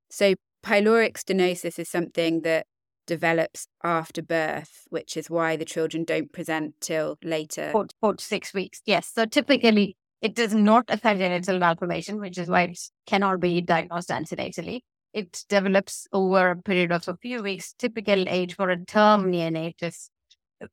So, 0.09 0.35
pyloric 0.63 1.13
stenosis 1.13 1.77
is 1.77 1.89
something 1.89 2.41
that 2.41 2.65
develops 3.07 3.67
after 3.83 4.21
birth, 4.21 4.85
which 4.89 5.17
is 5.17 5.29
why 5.29 5.55
the 5.55 5.65
children 5.65 6.03
don't 6.03 6.31
present 6.31 6.75
till 6.81 7.17
later. 7.23 7.69
Four, 7.71 7.87
four 7.99 8.15
to 8.15 8.23
six 8.23 8.53
weeks, 8.53 8.81
yes. 8.85 9.11
So 9.13 9.25
typically, 9.25 9.97
it 10.21 10.35
does 10.35 10.53
not 10.53 10.85
affect 10.89 11.19
genital 11.19 11.59
malformation, 11.59 12.19
which 12.19 12.37
is 12.37 12.47
why 12.47 12.63
it 12.63 12.79
cannot 13.07 13.39
be 13.39 13.61
diagnosed 13.61 14.09
antenatally. 14.09 14.81
It 15.13 15.43
develops 15.49 16.07
over 16.13 16.51
a 16.51 16.61
period 16.61 16.91
of 16.91 17.07
a 17.07 17.17
few 17.17 17.41
weeks. 17.41 17.73
Typical 17.73 18.29
age 18.29 18.55
for 18.55 18.69
a 18.69 18.85
term 18.85 19.31
neonate 19.31 19.81
is 19.81 20.09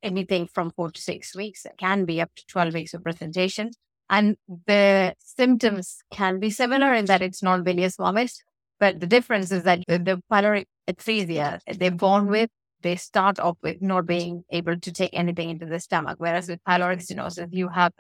anything 0.03 0.47
from 0.47 0.71
four 0.71 0.91
to 0.91 1.01
six 1.01 1.35
weeks. 1.35 1.65
It 1.65 1.73
can 1.79 2.05
be 2.05 2.21
up 2.21 2.31
to 2.37 2.47
12 2.47 2.75
weeks 2.75 2.95
of 2.95 3.03
presentation. 3.03 3.71
And 4.11 4.37
the 4.67 5.15
symptoms 5.19 5.99
can 6.11 6.41
be 6.41 6.51
similar 6.51 6.95
in 6.95 7.07
that 7.07 7.23
it's 7.23 7.43
non-bilious 7.43 7.97
vomit, 7.97 8.33
but 8.81 9.01
the 9.01 9.07
difference 9.07 9.53
is 9.53 9.65
that 9.65 9.81
the, 9.87 9.99
the 9.99 10.23
pyloric 10.33 10.65
atresia 10.89 11.61
they're 11.79 11.91
born 11.91 12.27
with, 12.27 12.51
they 12.83 12.97
start 12.97 13.39
off 13.39 13.57
with 13.63 13.83
not 13.83 14.07
being 14.07 14.45
able 14.51 14.79
to 14.79 14.93
take 14.93 15.11
anything 15.13 15.51
into 15.51 15.67
the 15.67 15.81
stomach. 15.81 16.17
Whereas 16.19 16.49
with 16.49 16.63
pyloric 16.65 17.05
stenosis, 17.07 17.49
you 17.53 17.69
have 17.69 17.93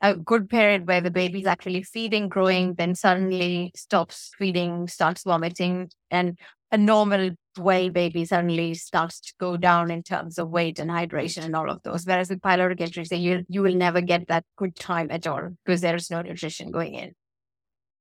a 0.00 0.14
good 0.14 0.48
period 0.48 0.86
where 0.86 1.00
the 1.00 1.10
baby's 1.10 1.46
actually 1.46 1.82
feeding, 1.82 2.28
growing, 2.28 2.74
then 2.74 2.94
suddenly 2.94 3.72
stops 3.74 4.30
feeding, 4.38 4.88
starts 4.88 5.22
vomiting, 5.24 5.90
and 6.10 6.38
a 6.70 6.76
normal 6.76 7.30
way 7.58 7.88
baby 7.88 8.24
suddenly 8.24 8.74
starts 8.74 9.20
to 9.20 9.32
go 9.40 9.56
down 9.56 9.90
in 9.90 10.02
terms 10.02 10.38
of 10.38 10.50
weight 10.50 10.78
and 10.78 10.90
hydration 10.90 11.44
and 11.44 11.56
all 11.56 11.70
of 11.70 11.82
those. 11.84 12.04
Whereas 12.04 12.28
with 12.28 12.40
pyloric 12.40 12.80
atresia, 12.80 13.20
you 13.20 13.44
you 13.48 13.62
will 13.62 13.74
never 13.74 14.00
get 14.00 14.28
that 14.28 14.44
good 14.56 14.76
time 14.76 15.08
at 15.10 15.26
all 15.26 15.50
because 15.64 15.80
there 15.80 15.96
is 15.96 16.10
no 16.10 16.22
nutrition 16.22 16.70
going 16.70 16.94
in. 16.94 17.14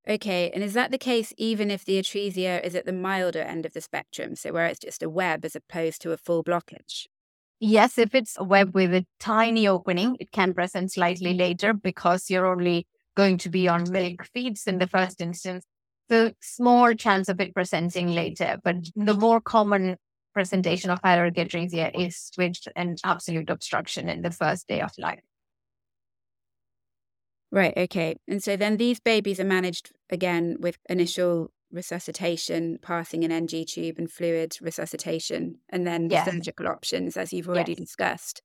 Okay, 0.08 0.52
and 0.54 0.64
is 0.64 0.74
that 0.74 0.92
the 0.92 1.00
case 1.00 1.34
even 1.36 1.72
if 1.72 1.84
the 1.84 1.98
atresia 1.98 2.64
is 2.64 2.76
at 2.76 2.86
the 2.86 2.94
milder 2.94 3.42
end 3.42 3.66
of 3.66 3.74
the 3.74 3.82
spectrum, 3.82 4.36
so 4.36 4.52
where 4.52 4.68
it's 4.68 4.80
just 4.80 5.02
a 5.02 5.10
web 5.10 5.44
as 5.44 5.56
opposed 5.56 6.02
to 6.04 6.12
a 6.12 6.18
full 6.18 6.44
blockage? 6.44 7.08
Yes, 7.60 7.98
if 7.98 8.14
it's 8.14 8.38
a 8.38 8.44
web 8.44 8.76
with 8.76 8.94
a 8.94 9.06
tiny 9.20 9.68
opening, 9.68 10.18
it 10.20 10.32
can 10.32 10.54
present 10.54 10.92
slightly 10.92 11.34
later 11.34 11.74
because 11.74 12.30
you're 12.30 12.46
only 12.46 12.86
going 13.16 13.38
to 13.40 13.50
be 13.50 13.68
on 13.68 13.90
milk 13.92 14.28
feeds 14.32 14.68
in 14.68 14.78
the 14.78 14.88
first 14.88 15.22
instance. 15.22 15.66
The 16.10 16.36
small 16.40 16.94
chance 16.94 17.28
of 17.28 17.40
it 17.40 17.56
presenting 17.56 18.10
later, 18.10 18.60
but 18.64 18.76
the 18.96 19.16
more 19.16 19.42
common 19.42 19.98
presentation 20.36 20.92
of 20.92 21.02
pyloric 21.02 21.38
atresia 21.38 21.92
is 22.00 22.30
with 22.38 22.58
an 22.76 22.98
absolute 23.04 23.50
obstruction 23.50 24.10
in 24.10 24.22
the 24.22 24.32
first 24.32 24.68
day 24.68 24.82
of 24.82 24.92
life. 25.00 25.24
Right. 27.56 27.74
Okay. 27.78 28.18
And 28.28 28.44
so 28.44 28.58
then 28.58 28.76
these 28.76 29.00
babies 29.00 29.40
are 29.40 29.46
managed 29.46 29.94
again 30.10 30.58
with 30.60 30.78
initial 30.90 31.52
resuscitation, 31.72 32.80
passing 32.82 33.24
an 33.24 33.32
NG 33.32 33.66
tube 33.66 33.98
and 33.98 34.12
fluid 34.12 34.58
resuscitation, 34.62 35.60
and 35.70 35.88
then 35.88 36.10
yes. 36.10 36.30
surgical 36.30 36.68
options, 36.68 37.16
as 37.16 37.32
you've 37.32 37.48
already 37.48 37.72
yes. 37.72 37.80
discussed. 37.80 38.42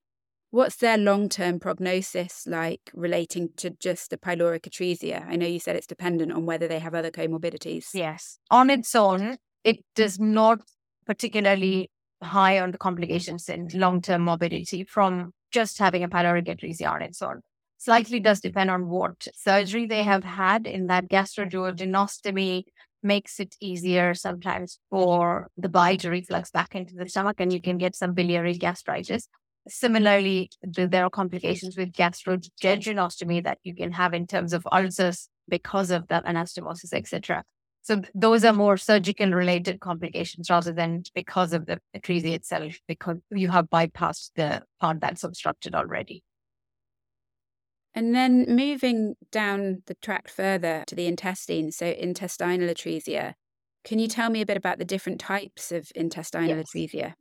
What's 0.52 0.76
their 0.76 0.97
long 0.97 1.29
term 1.29 1.59
prognosis 1.59 2.47
like 2.47 2.93
relating 2.95 3.49
to 3.57 3.71
just 3.71 4.11
the 4.11 4.17
pyloric 4.17 4.62
atresia? 4.62 5.26
I 5.29 5.35
know 5.35 5.47
you 5.47 5.59
said 5.59 5.75
it's 5.75 5.88
dependent 5.88 6.31
on 6.31 6.47
whether 6.47 6.69
they 6.69 6.79
have 6.79 6.95
other 6.95 7.11
comorbidities. 7.11 7.88
Yes. 7.93 8.38
On 8.52 8.71
its 8.71 8.95
own, 8.95 9.38
it 9.64 9.79
does 9.97 10.21
not 10.21 10.61
particularly 11.05 11.90
high 12.23 12.61
on 12.61 12.71
the 12.71 12.79
complications 12.79 13.49
in 13.49 13.71
long 13.75 14.02
term 14.02 14.23
morbidity 14.23 14.85
from 14.85 15.33
just 15.50 15.79
having 15.79 16.05
a 16.05 16.09
pyloric 16.09 16.47
atresia 16.47 16.88
on 16.88 17.02
its 17.02 17.21
own 17.23 17.40
slightly 17.81 18.21
does 18.21 18.41
depend 18.41 18.71
on 18.71 18.89
what 18.89 19.27
surgery 19.35 19.87
they 19.87 20.03
have 20.03 20.23
had 20.23 20.67
in 20.67 20.87
that 20.89 21.09
gastroduodenostomy 21.09 22.65
makes 23.03 23.41
it 23.41 23.57
easier 23.59 24.13
sometimes 24.13 24.79
for 24.91 25.49
the 25.57 25.71
bile 25.71 25.97
to 25.97 26.11
reflux 26.11 26.51
back 26.51 26.75
into 26.75 26.95
the 26.95 27.09
stomach 27.09 27.37
and 27.39 27.55
you 27.55 27.61
can 27.61 27.79
get 27.79 27.97
some 27.97 28.13
biliary 28.13 28.55
gastritis. 28.55 29.29
Similarly, 29.67 30.51
there 30.63 31.05
are 31.07 31.11
complications 31.11 31.75
with 31.79 31.93
gastrojejunectomy 31.93 33.45
that 33.45 33.59
you 33.63 33.75
can 33.75 33.93
have 33.93 34.13
in 34.13 34.27
terms 34.27 34.53
of 34.53 34.69
ulcers 34.71 35.31
because 35.49 35.91
of 35.91 36.07
the 36.09 36.23
anastomosis, 36.27 36.93
etc. 36.93 37.43
So 37.81 38.03
those 38.15 38.45
are 38.45 38.53
more 38.53 38.77
surgical 38.77 39.31
related 39.31 39.81
complications 39.81 40.51
rather 40.51 40.75
than 40.75 41.05
because 41.15 41.55
of 41.55 41.65
the 41.65 41.81
atresia 41.97 42.35
itself, 42.35 42.75
because 42.87 43.17
you 43.31 43.49
have 43.49 43.71
bypassed 43.71 44.33
the 44.37 44.65
part 44.81 45.01
that's 45.01 45.25
obstructed 45.25 45.75
already. 45.75 46.23
And 48.00 48.14
then 48.14 48.47
moving 48.49 49.16
down 49.30 49.83
the 49.85 49.92
track 49.92 50.26
further 50.26 50.85
to 50.87 50.95
the 50.95 51.04
intestine, 51.04 51.71
so 51.71 51.85
intestinal 51.85 52.71
atresia, 52.71 53.35
can 53.85 53.99
you 53.99 54.09
tell 54.09 54.30
me 54.30 54.40
a 54.40 54.47
bit 54.47 54.57
about 54.57 54.78
the 54.78 54.87
different 54.87 55.21
types 55.21 55.71
of 55.71 55.92
intestinal 55.95 56.49
yes. 56.49 56.64
atresia? 56.64 57.12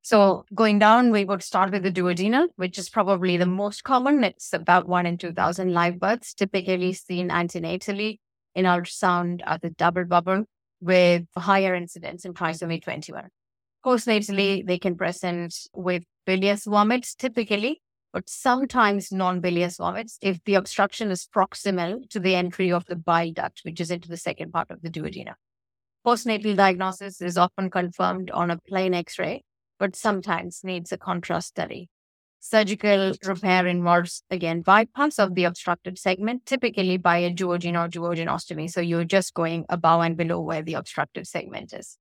So 0.00 0.46
going 0.54 0.78
down, 0.78 1.10
we 1.10 1.26
would 1.26 1.42
start 1.42 1.70
with 1.70 1.82
the 1.82 1.92
duodenal, 1.92 2.46
which 2.56 2.78
is 2.78 2.88
probably 2.88 3.36
the 3.36 3.44
most 3.44 3.84
common. 3.84 4.24
It's 4.24 4.54
about 4.54 4.88
one 4.88 5.04
in 5.04 5.18
2,000 5.18 5.74
live 5.74 6.00
births, 6.00 6.32
typically 6.32 6.94
seen 6.94 7.28
antenatally 7.28 8.16
in 8.54 8.64
ultrasound 8.64 9.42
at 9.44 9.60
the 9.60 9.68
double 9.68 10.06
bubble 10.06 10.44
with 10.80 11.26
higher 11.36 11.74
incidence 11.74 12.24
in 12.24 12.32
trisomy 12.32 12.82
21. 12.82 13.28
Postnatally, 13.84 14.66
they 14.66 14.78
can 14.78 14.96
present 14.96 15.54
with 15.74 16.04
bilious 16.24 16.64
vomits 16.64 17.14
typically, 17.14 17.82
but 18.12 18.28
sometimes 18.28 19.10
non-bilious 19.10 19.76
vomits 19.78 20.18
if 20.20 20.42
the 20.44 20.54
obstruction 20.54 21.10
is 21.10 21.28
proximal 21.34 22.08
to 22.10 22.20
the 22.20 22.34
entry 22.34 22.70
of 22.70 22.84
the 22.86 22.96
bile 22.96 23.32
duct, 23.32 23.60
which 23.64 23.80
is 23.80 23.90
into 23.90 24.08
the 24.08 24.16
second 24.16 24.52
part 24.52 24.70
of 24.70 24.82
the 24.82 24.90
duodenum. 24.90 25.34
Postnatal 26.06 26.56
diagnosis 26.56 27.20
is 27.20 27.38
often 27.38 27.70
confirmed 27.70 28.30
on 28.32 28.50
a 28.50 28.58
plain 28.68 28.92
X-ray, 28.92 29.44
but 29.78 29.96
sometimes 29.96 30.60
needs 30.64 30.92
a 30.92 30.98
contrast 30.98 31.48
study. 31.48 31.88
Surgical 32.40 33.14
repair 33.24 33.68
involves, 33.68 34.24
again, 34.28 34.62
bypass 34.62 35.20
of 35.20 35.36
the 35.36 35.44
obstructed 35.44 35.96
segment, 35.96 36.44
typically 36.44 36.96
by 36.96 37.18
a 37.18 37.32
duodenoduodenostomy. 37.32 38.68
So 38.68 38.80
you're 38.80 39.04
just 39.04 39.32
going 39.32 39.64
above 39.68 40.02
and 40.02 40.16
below 40.16 40.40
where 40.40 40.62
the 40.62 40.74
obstructive 40.74 41.28
segment 41.28 41.72
is. 41.72 41.98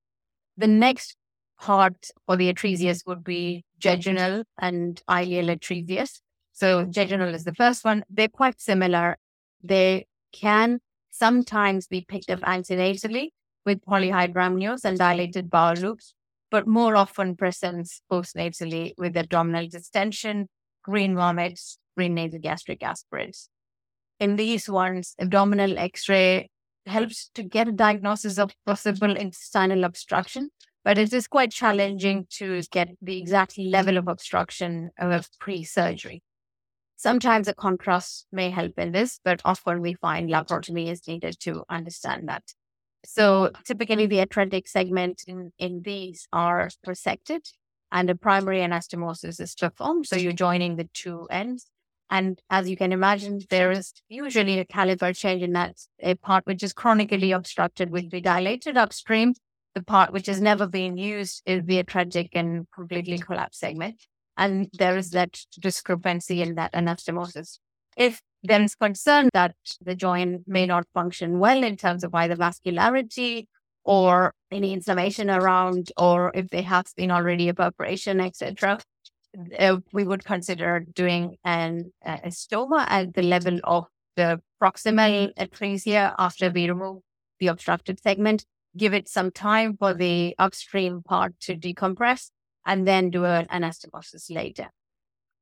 The 0.58 0.66
next 0.66 1.16
part 1.62 2.08
for 2.26 2.36
the 2.36 2.52
atresias 2.52 3.06
would 3.06 3.24
be 3.24 3.64
jejunal 3.80 4.44
and 4.58 5.02
ileal 5.10 5.56
atresias. 5.56 6.20
So 6.52 6.86
jejunal 6.86 7.34
is 7.34 7.44
the 7.44 7.54
first 7.54 7.86
one. 7.86 8.04
They're 8.10 8.28
quite 8.28 8.60
similar. 8.60 9.18
They 9.64 10.08
can 10.34 10.80
sometimes 11.12 11.88
be 11.88 12.02
picked 12.02 12.30
up 12.30 12.40
antenatally 12.42 13.30
with 13.66 13.86
polyhydramnios 13.86 14.84
and 14.84 14.98
dilated 14.98 15.50
bowel 15.50 15.76
loops, 15.76 16.14
but 16.50 16.68
more 16.68 16.96
often 16.96 17.36
presents 17.36 18.02
postnatally 18.12 18.94
with 18.98 19.16
abdominal 19.16 19.68
distension, 19.68 20.50
green 20.84 21.16
vomits, 21.16 21.78
green 21.96 22.16
nasogastric 22.16 22.82
aspirates. 22.82 23.50
In 24.20 24.36
these 24.36 24.68
ones, 24.68 25.16
abdominal 25.20 25.78
X-ray 25.78 26.50
helps 26.88 27.30
to 27.36 27.44
get 27.44 27.68
a 27.68 27.72
diagnosis 27.72 28.40
of 28.40 28.52
possible 28.66 29.16
intestinal 29.16 29.84
obstruction 29.84 30.50
but 30.84 30.98
it 30.98 31.14
is 31.14 31.28
quite 31.28 31.52
challenging 31.52 32.26
to 32.30 32.62
get 32.72 32.90
the 33.02 33.18
exact 33.18 33.58
level 33.58 33.98
of 33.98 34.08
obstruction 34.08 34.90
of 34.98 35.30
pre-surgery. 35.40 36.24
Sometimes 36.98 37.48
a 37.48 37.54
contrast 37.54 38.28
may 38.32 38.50
help 38.50 38.78
in 38.78 38.92
this, 38.92 39.20
but 39.24 39.42
often 39.44 39.82
we 39.82 39.96
find 39.96 40.30
laparotomy 40.30 40.88
is 40.88 41.08
needed 41.08 41.40
to 41.42 41.64
understand 41.70 42.30
that. 42.30 42.44
So 43.06 43.52
typically 43.66 44.06
the 44.06 44.20
atretic 44.20 44.68
segment 44.68 45.24
in, 45.28 45.52
in 45.58 45.82
these 45.84 46.28
are 46.32 46.70
resected 46.88 47.42
and 47.92 48.10
a 48.10 48.16
primary 48.16 48.60
anastomosis 48.60 49.40
is 49.42 49.56
performed. 49.56 50.06
So 50.08 50.16
you're 50.16 50.34
joining 50.34 50.76
the 50.76 50.90
two 50.94 51.28
ends. 51.32 51.68
And 52.10 52.40
as 52.50 52.70
you 52.70 52.78
can 52.78 52.92
imagine, 52.92 53.40
there 53.50 53.72
is 53.72 53.94
usually 54.10 54.60
a 54.60 54.66
caliber 54.66 55.14
change 55.14 55.42
in 55.42 55.54
that 55.54 55.78
a 56.02 56.16
part 56.16 56.46
which 56.46 56.62
is 56.62 56.74
chronically 56.74 57.32
obstructed 57.32 57.90
will 57.90 58.08
be 58.10 58.22
dilated 58.22 58.78
upstream 58.78 59.34
the 59.74 59.84
part 59.84 60.12
which 60.12 60.28
has 60.28 60.42
never 60.42 60.68
been 60.68 60.98
used 60.98 61.42
is 61.46 61.64
the 61.66 61.80
atretic 61.80 62.30
and 62.34 62.68
completely 62.74 63.18
collapsed 63.18 63.60
segment. 63.60 64.06
And 64.38 64.70
there 64.74 64.98
is 64.98 65.12
that 65.12 65.40
discrepancy 65.60 66.42
in 66.42 66.56
that 66.56 66.74
anastomosis. 66.74 67.60
If 67.98 68.22
there 68.44 68.62
is 68.62 68.76
concern 68.76 69.30
that 69.34 69.56
the 69.82 69.96
joint 69.96 70.48
may 70.48 70.66
not 70.66 70.88
function 70.94 71.40
well 71.40 71.64
in 71.64 71.78
terms 71.78 72.04
of 72.04 72.16
either 72.16 72.36
vascularity 72.36 73.48
or 73.84 74.34
any 74.52 74.74
inflammation 74.74 75.30
around, 75.30 75.92
or 75.98 76.32
if 76.34 76.50
there 76.50 76.64
has 76.64 76.94
been 76.96 77.12
already 77.12 77.50
a 77.50 77.54
perforation, 77.54 78.20
etc., 78.20 78.80
uh, 79.58 79.78
we 79.94 80.04
would 80.04 80.26
consider 80.26 80.86
doing 80.94 81.38
an, 81.44 81.92
a 82.04 82.28
stoma 82.28 82.86
at 82.88 83.14
the 83.14 83.22
level 83.22 83.60
of 83.64 83.86
the 84.16 84.42
proximal 84.62 85.34
atresia 85.36 86.14
after 86.20 86.50
we 86.50 86.70
remove 86.70 87.02
the 87.40 87.48
obstructed 87.48 88.00
segment 88.02 88.46
give 88.78 88.94
it 88.94 89.08
some 89.10 89.32
time 89.32 89.78
for 89.78 89.94
the 89.94 90.36
upstream 90.40 91.02
part 91.04 91.40
to 91.42 91.56
decompress, 91.56 92.30
and 92.66 92.88
then 92.88 93.10
do 93.10 93.26
an 93.26 93.48
anastomosis 93.48 94.34
later. 94.34 94.70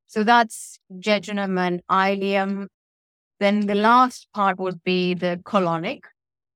So 0.07 0.23
that's 0.23 0.79
jejunum 0.91 1.59
and 1.59 1.81
ileum. 1.89 2.67
Then 3.39 3.67
the 3.67 3.75
last 3.75 4.27
part 4.33 4.57
would 4.59 4.83
be 4.83 5.13
the 5.13 5.39
colonic. 5.43 6.01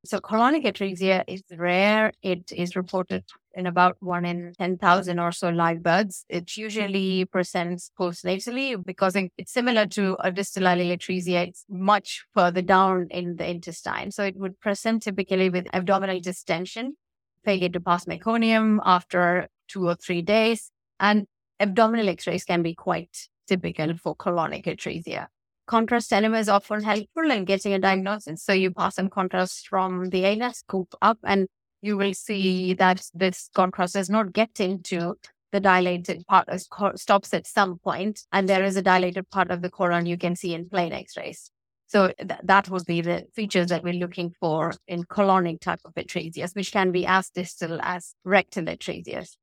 So 0.05 0.19
colonic 0.19 0.65
atresia 0.65 1.23
is 1.27 1.43
rare. 1.57 2.11
It 2.21 2.51
is 2.51 2.75
reported 2.75 3.23
in 3.53 3.67
about 3.67 3.95
one 4.01 4.25
in 4.25 4.53
10,000 4.59 5.17
or 5.17 5.31
so 5.31 5.47
live 5.49 5.81
births. 5.81 6.25
It 6.27 6.57
usually 6.57 7.23
presents 7.23 7.89
postnatally 7.97 8.83
because 8.83 9.15
it's 9.15 9.53
similar 9.53 9.85
to 9.87 10.17
a 10.19 10.29
distal 10.29 10.63
atresia. 10.63 11.47
It's 11.47 11.63
much 11.69 12.25
further 12.33 12.61
down 12.61 13.07
in 13.11 13.37
the 13.37 13.49
intestine. 13.49 14.11
So 14.11 14.25
it 14.25 14.35
would 14.35 14.59
present 14.59 15.03
typically 15.03 15.49
with 15.49 15.67
abdominal 15.71 16.19
distension, 16.19 16.97
failure 17.45 17.69
to 17.69 17.79
pass 17.79 18.03
meconium 18.03 18.79
after 18.83 19.47
two 19.69 19.87
or 19.87 19.95
three 19.95 20.21
days. 20.21 20.69
And 20.99 21.27
abdominal 21.61 22.09
x-rays 22.09 22.43
can 22.43 22.61
be 22.61 22.75
quite 22.75 23.29
typical 23.47 23.95
for 23.95 24.17
colonic 24.17 24.65
atresia. 24.65 25.27
Contrast 25.65 26.12
enema 26.12 26.39
is 26.39 26.49
often 26.49 26.84
helpful 26.84 27.32
in 27.32 27.45
getting 27.45 27.73
a 27.73 27.80
diagnosis. 27.80 28.43
So 28.43 28.54
you 28.54 28.71
pass 28.71 28.95
some 28.95 29.10
contrast 29.10 29.67
from 29.67 30.10
the 30.10 30.26
anus, 30.26 30.60
scoop 30.60 30.93
up, 31.02 31.17
and 31.23 31.47
you 31.82 31.97
will 31.97 32.13
see 32.13 32.73
that 32.73 33.06
this 33.13 33.49
contrast 33.56 33.93
does 33.93 34.10
not 34.10 34.34
get 34.34 34.60
into 34.60 35.15
the 35.54 35.60
dilated 35.60 36.26
part, 36.28 36.49
stops 36.95 37.34
at 37.34 37.47
some 37.47 37.78
point, 37.78 38.26
and 38.32 38.49
there 38.49 38.63
is 38.63 38.76
a 38.76 38.82
dilated 38.82 39.30
part 39.30 39.52
of 39.52 39.62
the 39.62 39.69
colon 39.69 40.06
you 40.06 40.17
can 40.17 40.36
see 40.36 40.54
in 40.54 40.67
plain 40.67 40.91
X-rays. 40.91 41.52
So 41.88 42.12
th- 42.17 42.39
that 42.43 42.69
would 42.69 42.86
be 42.86 43.02
the 43.02 43.28
features 43.36 43.67
that 43.67 43.84
we're 43.84 43.93
looking 43.93 44.34
for 44.39 44.73
in 44.88 45.04
colonic 45.04 45.62
type 45.62 45.82
of 45.86 45.93
atresias, 45.93 46.56
which 46.56 46.71
can 46.71 46.91
be 46.91 47.06
as 47.06 47.30
distal 47.30 47.80
as 47.82 48.15
rectal 48.26 48.65
atresias. 48.65 49.36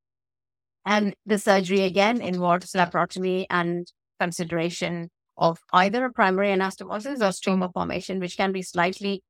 And 0.85 1.15
the 1.25 1.39
surgery 1.39 1.81
again 1.81 2.21
involves 2.21 2.73
laparotomy 2.73 3.45
and 3.49 3.89
consideration 4.19 5.09
of 5.41 5.59
either 5.73 6.05
a 6.05 6.13
primary 6.13 6.49
anastomosis 6.49 7.17
or 7.17 7.31
stoma 7.31 7.73
formation, 7.73 8.19
which 8.19 8.37
can 8.37 8.51
be 8.51 8.61
slightly 8.61 9.23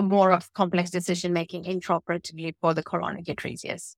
more 0.00 0.32
of 0.32 0.52
complex 0.54 0.90
decision 0.90 1.34
making 1.34 1.64
intraoperatively 1.64 2.54
for 2.60 2.72
the 2.72 2.82
colonic 2.82 3.26
atresias. 3.26 3.94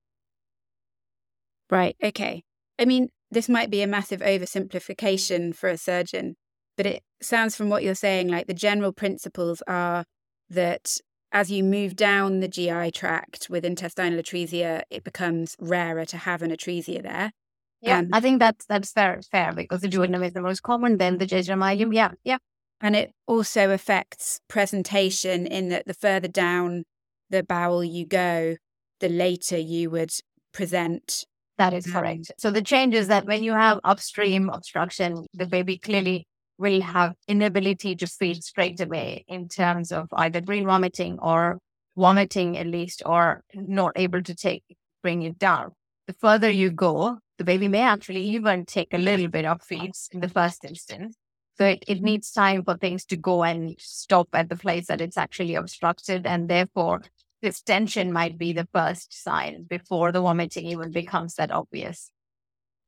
Right. 1.71 1.97
Okay. 2.03 2.43
I 2.79 2.85
mean, 2.85 3.09
this 3.31 3.49
might 3.49 3.71
be 3.71 3.81
a 3.81 3.87
massive 3.87 4.21
oversimplification 4.21 5.55
for 5.55 5.69
a 5.69 5.79
surgeon, 5.79 6.35
but 6.77 6.85
it 6.85 7.03
sounds 7.23 7.55
from 7.55 7.69
what 7.69 7.85
you're 7.85 7.95
saying 7.95 8.29
like 8.29 8.49
the 8.49 8.55
general 8.55 8.93
principles 8.93 9.63
are 9.69 10.05
that 10.51 10.99
as 11.31 11.51
you 11.51 11.63
move 11.63 11.95
down 11.95 12.41
the 12.41 12.49
GI 12.49 12.91
tract 12.91 13.47
with 13.49 13.65
intestinal 13.65 14.19
atresia, 14.19 14.83
it 14.91 15.05
becomes 15.05 15.57
rarer 15.61 16.05
to 16.07 16.17
have 16.19 16.43
an 16.43 16.51
atresia 16.51 17.03
there. 17.03 17.33
Yeah, 17.83 17.99
um, 17.99 18.09
I 18.13 18.21
think 18.21 18.39
that's 18.39 18.65
that's 18.67 18.93
fair, 18.93 19.21
fair 19.31 19.53
because 19.53 19.81
the 19.81 19.89
duodenum 19.89 20.25
is 20.25 20.33
the 20.33 20.41
most 20.41 20.63
common, 20.63 20.99
then 20.99 21.19
the 21.19 21.27
jejunum 21.27 21.93
Yeah, 21.95 22.13
yeah. 22.25 22.39
And 22.81 22.97
it 22.97 23.13
also 23.27 23.71
affects 23.71 24.41
presentation 24.49 25.47
in 25.47 25.69
that 25.71 25.87
the 25.87 25.95
further 25.95 26.29
down 26.29 26.85
the 27.31 27.43
bowel 27.43 27.83
you 27.83 28.07
go, 28.07 28.57
the 29.01 29.09
later 29.09 29.59
you 29.59 29.91
would 29.91 30.13
present. 30.53 31.25
That 31.59 31.75
is 31.75 31.87
correct. 31.87 32.33
So 32.39 32.51
the 32.51 32.63
change 32.63 32.95
is 32.95 33.09
that 33.09 33.27
when 33.27 33.43
you 33.45 33.53
have 33.53 33.79
upstream 33.85 34.49
obstruction, 34.49 35.27
the 35.35 35.47
baby 35.47 35.77
clearly 35.79 36.27
will 36.59 36.81
have 36.81 37.15
inability 37.29 37.95
to 37.97 38.07
feed 38.07 38.43
straight 38.43 38.81
away 38.81 39.25
in 39.29 39.49
terms 39.49 39.93
of 39.93 40.07
either 40.13 40.41
green 40.41 40.67
vomiting 40.67 41.19
or 41.21 41.59
vomiting 41.97 42.57
at 42.57 42.67
least, 42.67 43.03
or 43.05 43.43
not 43.55 43.93
able 43.97 44.23
to 44.23 44.35
take 44.35 44.65
bring 45.03 45.23
it 45.23 45.39
down. 45.39 45.73
The 46.07 46.15
further 46.15 46.51
you 46.51 46.71
go, 46.71 47.19
the 47.43 47.47
baby 47.53 47.67
may 47.67 47.83
actually 47.83 48.23
even 48.23 48.65
take 48.65 48.95
a 48.95 48.99
little 48.99 49.27
bit 49.27 49.45
of 49.45 49.61
feeds 49.61 50.09
in 50.13 50.21
the 50.21 50.29
first 50.29 50.65
instance. 50.65 51.17
So 51.59 51.67
it, 51.67 51.83
it 51.89 52.01
needs 52.01 52.31
time 52.31 52.63
for 52.63 52.77
things 52.77 53.05
to 53.07 53.17
go 53.17 53.43
and 53.43 53.75
stop 53.81 54.29
at 54.33 54.49
the 54.49 54.55
place 54.55 54.87
that 54.87 55.01
it's 55.01 55.17
actually 55.17 55.57
obstructed. 55.57 56.25
And 56.25 56.49
therefore, 56.49 57.03
distension 57.43 58.13
might 58.13 58.39
be 58.39 58.53
the 58.53 58.69
first 58.73 59.25
sign 59.25 59.65
before 59.65 60.13
the 60.13 60.21
vomiting 60.21 60.67
even 60.67 60.93
becomes 60.93 61.35
that 61.35 61.51
obvious. 61.51 62.13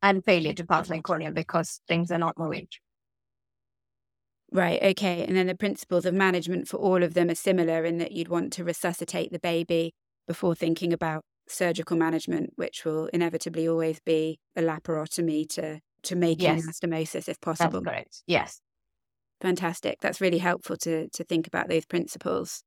And 0.03 0.25
failure 0.25 0.53
to 0.53 0.65
pass 0.65 0.89
meconium 0.89 1.35
because 1.35 1.81
things 1.89 2.13
are 2.13 2.19
not 2.19 2.39
moving. 2.39 2.69
Right, 4.53 4.81
okay. 4.81 5.25
And 5.27 5.37
then 5.37 5.49
the 5.49 5.57
principles 5.57 6.07
of 6.07 6.15
management 6.15 6.69
for 6.69 6.77
all 6.77 7.03
of 7.03 7.15
them 7.15 7.29
are 7.29 7.35
similar 7.35 7.85
in 7.85 7.99
that 7.99 8.13
you'd 8.13 8.29
want 8.29 8.53
to 8.53 8.63
resuscitate 8.63 9.33
the 9.33 9.41
baby 9.41 9.95
before 10.29 10.55
thinking 10.55 10.93
about 10.93 11.25
surgical 11.49 11.97
management, 11.97 12.53
which 12.57 12.85
will 12.85 13.07
inevitably 13.07 13.69
always 13.69 14.01
be 14.01 14.39
a 14.57 14.63
laparotomy 14.63 15.49
to 15.51 15.81
to 16.05 16.17
make 16.17 16.41
yes. 16.43 16.67
anastomosis 16.67 17.29
if 17.29 17.41
possible. 17.41 17.81
That's 17.81 17.93
correct. 17.93 18.23
Yes. 18.27 18.61
Fantastic. 19.41 20.01
That's 20.01 20.21
really 20.21 20.39
helpful 20.39 20.77
to, 20.79 21.09
to 21.09 21.25
think 21.25 21.47
about 21.47 21.69
those 21.69 21.85
principles. 21.87 22.63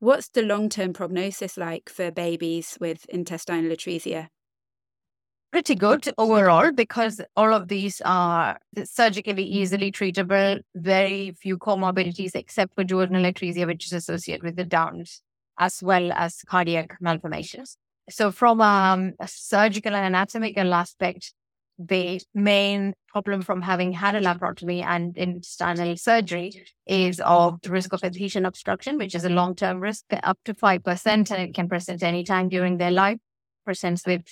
What's 0.00 0.28
the 0.28 0.42
long 0.42 0.68
term 0.68 0.92
prognosis 0.92 1.56
like 1.56 1.88
for 1.88 2.10
babies 2.10 2.78
with 2.80 3.04
intestinal 3.08 3.72
atresia? 3.72 4.28
Pretty 5.50 5.74
good 5.74 6.08
overall 6.18 6.72
because 6.72 7.20
all 7.34 7.54
of 7.54 7.68
these 7.68 8.02
are 8.04 8.58
surgically 8.84 9.44
easily 9.44 9.90
treatable, 9.90 10.60
very 10.74 11.32
few 11.32 11.56
comorbidities 11.56 12.34
except 12.34 12.74
for 12.74 12.84
duodenal 12.84 13.32
atresia, 13.32 13.66
which 13.66 13.86
is 13.86 13.92
associated 13.92 14.42
with 14.42 14.56
the 14.56 14.64
Downs, 14.64 15.22
as 15.58 15.82
well 15.82 16.12
as 16.12 16.42
cardiac 16.46 16.98
malformations. 17.00 17.78
So, 18.10 18.30
from 18.30 18.60
um, 18.60 19.12
a 19.20 19.28
surgical 19.28 19.94
and 19.94 20.14
anatomical 20.14 20.72
aspect, 20.72 21.32
the 21.78 22.20
main 22.34 22.94
problem 23.08 23.42
from 23.42 23.62
having 23.62 23.92
had 23.92 24.14
a 24.14 24.20
laparotomy 24.20 24.82
and 24.82 25.16
intestinal 25.16 25.96
surgery 25.96 26.66
is 26.86 27.20
of 27.20 27.60
the 27.62 27.70
risk 27.70 27.92
of 27.92 28.02
adhesion 28.02 28.44
obstruction, 28.44 28.98
which 28.98 29.14
is 29.14 29.24
a 29.24 29.28
long 29.28 29.54
term 29.54 29.80
risk, 29.80 30.04
up 30.22 30.38
to 30.44 30.54
5%, 30.54 31.06
and 31.06 31.30
it 31.30 31.54
can 31.54 31.68
present 31.68 32.02
anytime 32.02 32.48
during 32.48 32.78
their 32.78 32.90
life, 32.90 33.18
presents 33.64 34.06
with 34.06 34.22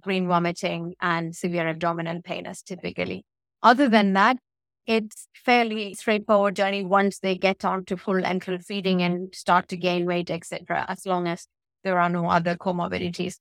green 0.00 0.28
vomiting 0.28 0.94
and 1.00 1.34
severe 1.34 1.68
abdominal 1.68 2.22
pain 2.22 2.46
as 2.46 2.62
typically. 2.62 3.24
Other 3.62 3.88
than 3.88 4.12
that, 4.12 4.38
it's 4.86 5.28
fairly 5.34 5.94
straightforward 5.94 6.56
journey 6.56 6.84
once 6.84 7.18
they 7.18 7.36
get 7.36 7.64
on 7.64 7.84
to 7.86 7.96
full 7.96 8.22
enteral 8.22 8.64
feeding 8.64 9.02
and 9.02 9.34
start 9.34 9.68
to 9.68 9.76
gain 9.76 10.06
weight, 10.06 10.30
etc., 10.30 10.84
as 10.88 11.06
long 11.06 11.26
as 11.26 11.46
there 11.84 11.98
are 11.98 12.08
no 12.08 12.26
other 12.26 12.56
comorbidities. 12.56 13.38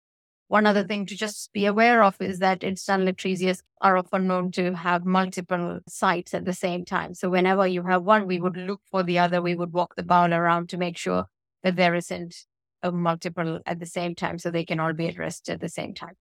One 0.47 0.65
other 0.65 0.83
thing 0.83 1.05
to 1.05 1.15
just 1.15 1.53
be 1.53 1.65
aware 1.65 2.03
of 2.03 2.17
is 2.19 2.39
that 2.39 2.61
intestinal 2.61 3.07
atresias 3.07 3.61
are 3.79 3.97
often 3.97 4.27
known 4.27 4.51
to 4.51 4.73
have 4.73 5.05
multiple 5.05 5.79
sites 5.87 6.33
at 6.33 6.43
the 6.43 6.53
same 6.53 6.83
time. 6.83 7.13
So 7.13 7.29
whenever 7.29 7.65
you 7.65 7.83
have 7.83 8.03
one, 8.03 8.27
we 8.27 8.39
would 8.39 8.57
look 8.57 8.81
for 8.91 9.01
the 9.01 9.17
other. 9.17 9.41
We 9.41 9.55
would 9.55 9.71
walk 9.71 9.95
the 9.95 10.03
bowel 10.03 10.33
around 10.33 10.67
to 10.69 10.77
make 10.77 10.97
sure 10.97 11.25
that 11.63 11.77
there 11.77 11.95
isn't 11.95 12.35
a 12.83 12.91
multiple 12.91 13.59
at 13.65 13.79
the 13.79 13.85
same 13.85 14.13
time 14.13 14.39
so 14.39 14.51
they 14.51 14.65
can 14.65 14.79
all 14.79 14.93
be 14.93 15.07
addressed 15.07 15.49
at 15.49 15.61
the 15.61 15.69
same 15.69 15.93
time. 15.93 16.15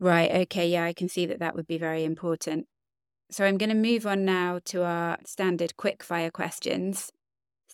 Right. 0.00 0.30
Okay. 0.30 0.68
Yeah, 0.68 0.84
I 0.84 0.92
can 0.92 1.08
see 1.08 1.26
that 1.26 1.40
that 1.40 1.54
would 1.54 1.66
be 1.66 1.78
very 1.78 2.04
important. 2.04 2.66
So 3.30 3.44
I'm 3.44 3.58
going 3.58 3.70
to 3.70 3.74
move 3.74 4.06
on 4.06 4.24
now 4.24 4.60
to 4.66 4.84
our 4.84 5.18
standard 5.24 5.76
quick 5.76 6.02
fire 6.02 6.30
questions. 6.30 7.10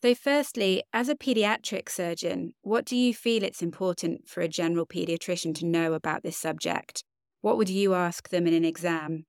So, 0.02 0.14
firstly, 0.14 0.82
as 0.94 1.10
a 1.10 1.14
pediatric 1.14 1.90
surgeon, 1.90 2.54
what 2.62 2.86
do 2.86 2.96
you 2.96 3.12
feel 3.12 3.42
it's 3.42 3.60
important 3.60 4.28
for 4.28 4.40
a 4.40 4.48
general 4.48 4.86
pediatrician 4.86 5.54
to 5.56 5.66
know 5.66 5.92
about 5.92 6.22
this 6.22 6.38
subject? 6.38 7.04
What 7.42 7.58
would 7.58 7.68
you 7.68 7.92
ask 7.92 8.30
them 8.30 8.46
in 8.46 8.54
an 8.54 8.64
exam? 8.64 9.26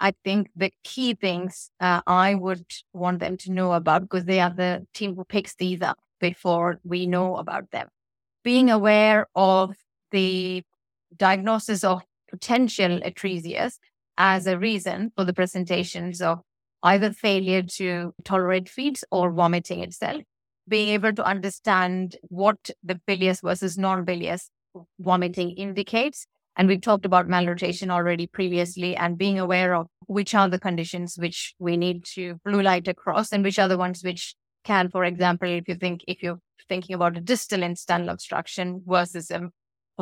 I 0.00 0.14
think 0.24 0.50
the 0.56 0.72
key 0.82 1.14
things 1.14 1.70
uh, 1.78 2.00
I 2.08 2.34
would 2.34 2.66
want 2.92 3.20
them 3.20 3.36
to 3.36 3.52
know 3.52 3.72
about, 3.72 4.02
because 4.02 4.24
they 4.24 4.40
are 4.40 4.50
the 4.50 4.84
team 4.94 5.14
who 5.14 5.24
picks 5.24 5.54
these 5.54 5.80
up 5.80 5.98
before 6.20 6.80
we 6.82 7.06
know 7.06 7.36
about 7.36 7.70
them. 7.70 7.86
Being 8.42 8.68
aware 8.68 9.28
of 9.36 9.76
the 10.10 10.64
diagnosis 11.16 11.84
of 11.84 12.02
potential 12.28 12.98
atresias 13.00 13.78
as 14.18 14.48
a 14.48 14.58
reason 14.58 15.12
for 15.14 15.24
the 15.24 15.32
presentations 15.32 16.20
of 16.20 16.40
either 16.82 17.12
failure 17.12 17.62
to 17.62 18.14
tolerate 18.24 18.68
feeds 18.68 19.04
or 19.10 19.30
vomiting 19.32 19.80
itself. 19.80 20.22
Being 20.68 20.90
able 20.90 21.12
to 21.12 21.24
understand 21.24 22.16
what 22.22 22.70
the 22.82 23.00
bilious 23.06 23.40
versus 23.40 23.76
non 23.76 24.04
bilious 24.04 24.48
vomiting 24.98 25.50
indicates. 25.52 26.26
And 26.56 26.68
we've 26.68 26.80
talked 26.80 27.06
about 27.06 27.28
malrotation 27.28 27.90
already 27.90 28.26
previously, 28.26 28.94
and 28.94 29.16
being 29.16 29.38
aware 29.38 29.74
of 29.74 29.86
which 30.06 30.34
are 30.34 30.48
the 30.48 30.60
conditions 30.60 31.16
which 31.16 31.54
we 31.58 31.76
need 31.76 32.04
to 32.14 32.38
blue 32.44 32.62
light 32.62 32.88
across 32.88 33.32
and 33.32 33.42
which 33.42 33.58
are 33.58 33.68
the 33.68 33.78
ones 33.78 34.04
which 34.04 34.34
can, 34.64 34.90
for 34.90 35.04
example, 35.04 35.48
if 35.48 35.66
you 35.66 35.74
think, 35.74 36.02
if 36.06 36.22
you're 36.22 36.38
thinking 36.68 36.94
about 36.94 37.16
a 37.16 37.20
distal 37.20 37.62
intestinal 37.62 38.10
obstruction 38.10 38.82
versus 38.86 39.30
a 39.30 39.50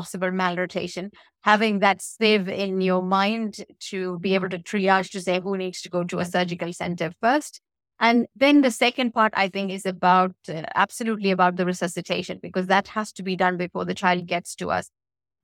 possible 0.01 0.31
malrotation, 0.43 1.11
having 1.43 1.81
that 1.81 2.03
sieve 2.03 2.49
in 2.49 2.81
your 2.81 3.03
mind 3.03 3.65
to 3.91 4.19
be 4.21 4.35
able 4.35 4.49
to 4.49 4.59
triage 4.59 5.11
to 5.11 5.21
say 5.21 5.41
who 5.41 5.57
needs 5.57 5.83
to 5.83 5.91
go 5.97 6.05
to 6.05 6.21
a 6.21 6.25
surgical 6.25 6.73
center 6.73 7.13
first. 7.21 7.61
And 8.03 8.27
then 8.35 8.63
the 8.63 8.71
second 8.71 9.13
part, 9.13 9.35
I 9.37 9.49
think, 9.49 9.71
is 9.71 9.85
about 9.85 10.35
uh, 10.49 10.63
absolutely 10.75 11.31
about 11.31 11.57
the 11.57 11.67
resuscitation, 11.67 12.39
because 12.43 12.67
that 12.69 12.89
has 12.89 13.13
to 13.13 13.23
be 13.23 13.37
done 13.37 13.59
before 13.59 13.85
the 13.85 13.95
child 13.95 14.27
gets 14.27 14.55
to 14.57 14.71
us. 14.71 14.89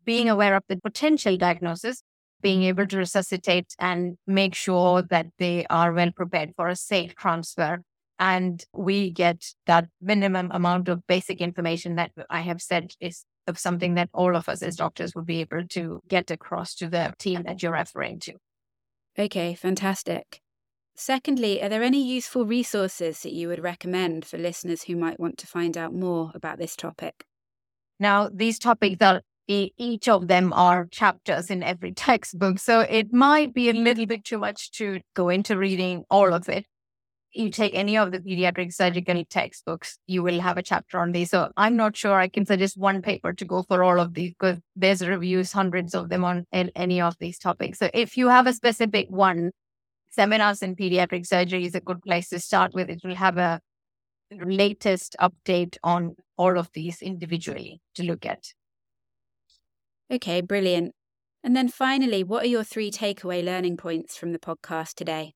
Being 0.04 0.30
aware 0.30 0.56
of 0.56 0.62
the 0.68 0.78
potential 0.80 1.36
diagnosis, 1.36 2.02
being 2.40 2.62
able 2.62 2.86
to 2.86 2.96
resuscitate 2.96 3.74
and 3.78 4.16
make 4.26 4.54
sure 4.54 5.02
that 5.02 5.26
they 5.38 5.66
are 5.68 5.92
well 5.92 6.12
prepared 6.12 6.52
for 6.56 6.68
a 6.68 6.76
safe 6.76 7.14
transfer. 7.14 7.82
And 8.18 8.64
we 8.72 9.10
get 9.10 9.44
that 9.66 9.88
minimum 10.00 10.50
amount 10.50 10.88
of 10.88 11.06
basic 11.06 11.40
information 11.40 11.96
that 11.96 12.12
I 12.30 12.40
have 12.40 12.62
said 12.62 12.92
is 12.98 13.24
of 13.46 13.58
something 13.58 13.94
that 13.94 14.10
all 14.12 14.36
of 14.36 14.48
us 14.48 14.62
as 14.62 14.76
doctors 14.76 15.14
would 15.14 15.26
be 15.26 15.40
able 15.40 15.66
to 15.68 16.00
get 16.08 16.30
across 16.30 16.74
to 16.76 16.88
the 16.88 17.12
team 17.18 17.42
that 17.44 17.62
you're 17.62 17.72
referring 17.72 18.18
to. 18.20 18.34
Okay, 19.18 19.54
fantastic. 19.54 20.40
Secondly, 20.94 21.62
are 21.62 21.68
there 21.68 21.82
any 21.82 22.02
useful 22.02 22.46
resources 22.46 23.20
that 23.20 23.32
you 23.32 23.48
would 23.48 23.62
recommend 23.62 24.24
for 24.24 24.38
listeners 24.38 24.84
who 24.84 24.96
might 24.96 25.20
want 25.20 25.38
to 25.38 25.46
find 25.46 25.76
out 25.76 25.94
more 25.94 26.32
about 26.34 26.58
this 26.58 26.74
topic? 26.74 27.24
Now, 28.00 28.30
these 28.32 28.58
topics 28.58 29.00
are 29.02 29.22
each 29.48 30.08
of 30.08 30.26
them 30.26 30.52
are 30.52 30.86
chapters 30.90 31.50
in 31.50 31.62
every 31.62 31.92
textbook. 32.06 32.58
So 32.58 32.80
it 32.80 33.12
might 33.12 33.54
be 33.54 33.68
a 33.70 33.74
little 33.74 34.06
bit 34.06 34.24
too 34.24 34.38
much 34.38 34.70
to 34.72 35.00
go 35.14 35.28
into 35.28 35.56
reading 35.56 36.04
all 36.10 36.32
of 36.32 36.48
it 36.48 36.66
you 37.36 37.50
take 37.50 37.74
any 37.74 37.96
of 37.96 38.12
the 38.12 38.18
pediatric 38.20 38.72
surgical 38.72 39.24
textbooks, 39.24 39.98
you 40.06 40.22
will 40.22 40.40
have 40.40 40.56
a 40.56 40.62
chapter 40.62 40.98
on 40.98 41.12
these. 41.12 41.30
So 41.30 41.50
I'm 41.56 41.76
not 41.76 41.96
sure 41.96 42.18
I 42.18 42.28
can 42.28 42.46
suggest 42.46 42.76
one 42.76 43.02
paper 43.02 43.32
to 43.32 43.44
go 43.44 43.62
for 43.62 43.84
all 43.84 44.00
of 44.00 44.14
these 44.14 44.30
because 44.30 44.58
there's 44.74 45.06
reviews, 45.06 45.52
hundreds 45.52 45.94
of 45.94 46.08
them 46.08 46.24
on 46.24 46.46
any 46.52 47.00
of 47.00 47.16
these 47.18 47.38
topics. 47.38 47.78
So 47.78 47.90
if 47.94 48.16
you 48.16 48.28
have 48.28 48.46
a 48.46 48.52
specific 48.52 49.06
one, 49.10 49.52
seminars 50.10 50.62
in 50.62 50.76
pediatric 50.76 51.26
surgery 51.26 51.66
is 51.66 51.74
a 51.74 51.80
good 51.80 52.02
place 52.02 52.30
to 52.30 52.40
start 52.40 52.74
with. 52.74 52.88
It 52.88 53.02
will 53.04 53.14
have 53.14 53.38
a 53.38 53.60
latest 54.30 55.14
update 55.20 55.76
on 55.84 56.16
all 56.36 56.58
of 56.58 56.70
these 56.72 57.02
individually 57.02 57.80
to 57.94 58.02
look 58.02 58.26
at. 58.26 58.52
Okay, 60.10 60.40
brilliant. 60.40 60.94
And 61.44 61.54
then 61.54 61.68
finally, 61.68 62.24
what 62.24 62.44
are 62.44 62.48
your 62.48 62.64
three 62.64 62.90
takeaway 62.90 63.44
learning 63.44 63.76
points 63.76 64.16
from 64.16 64.32
the 64.32 64.38
podcast 64.40 64.94
today? 64.94 65.35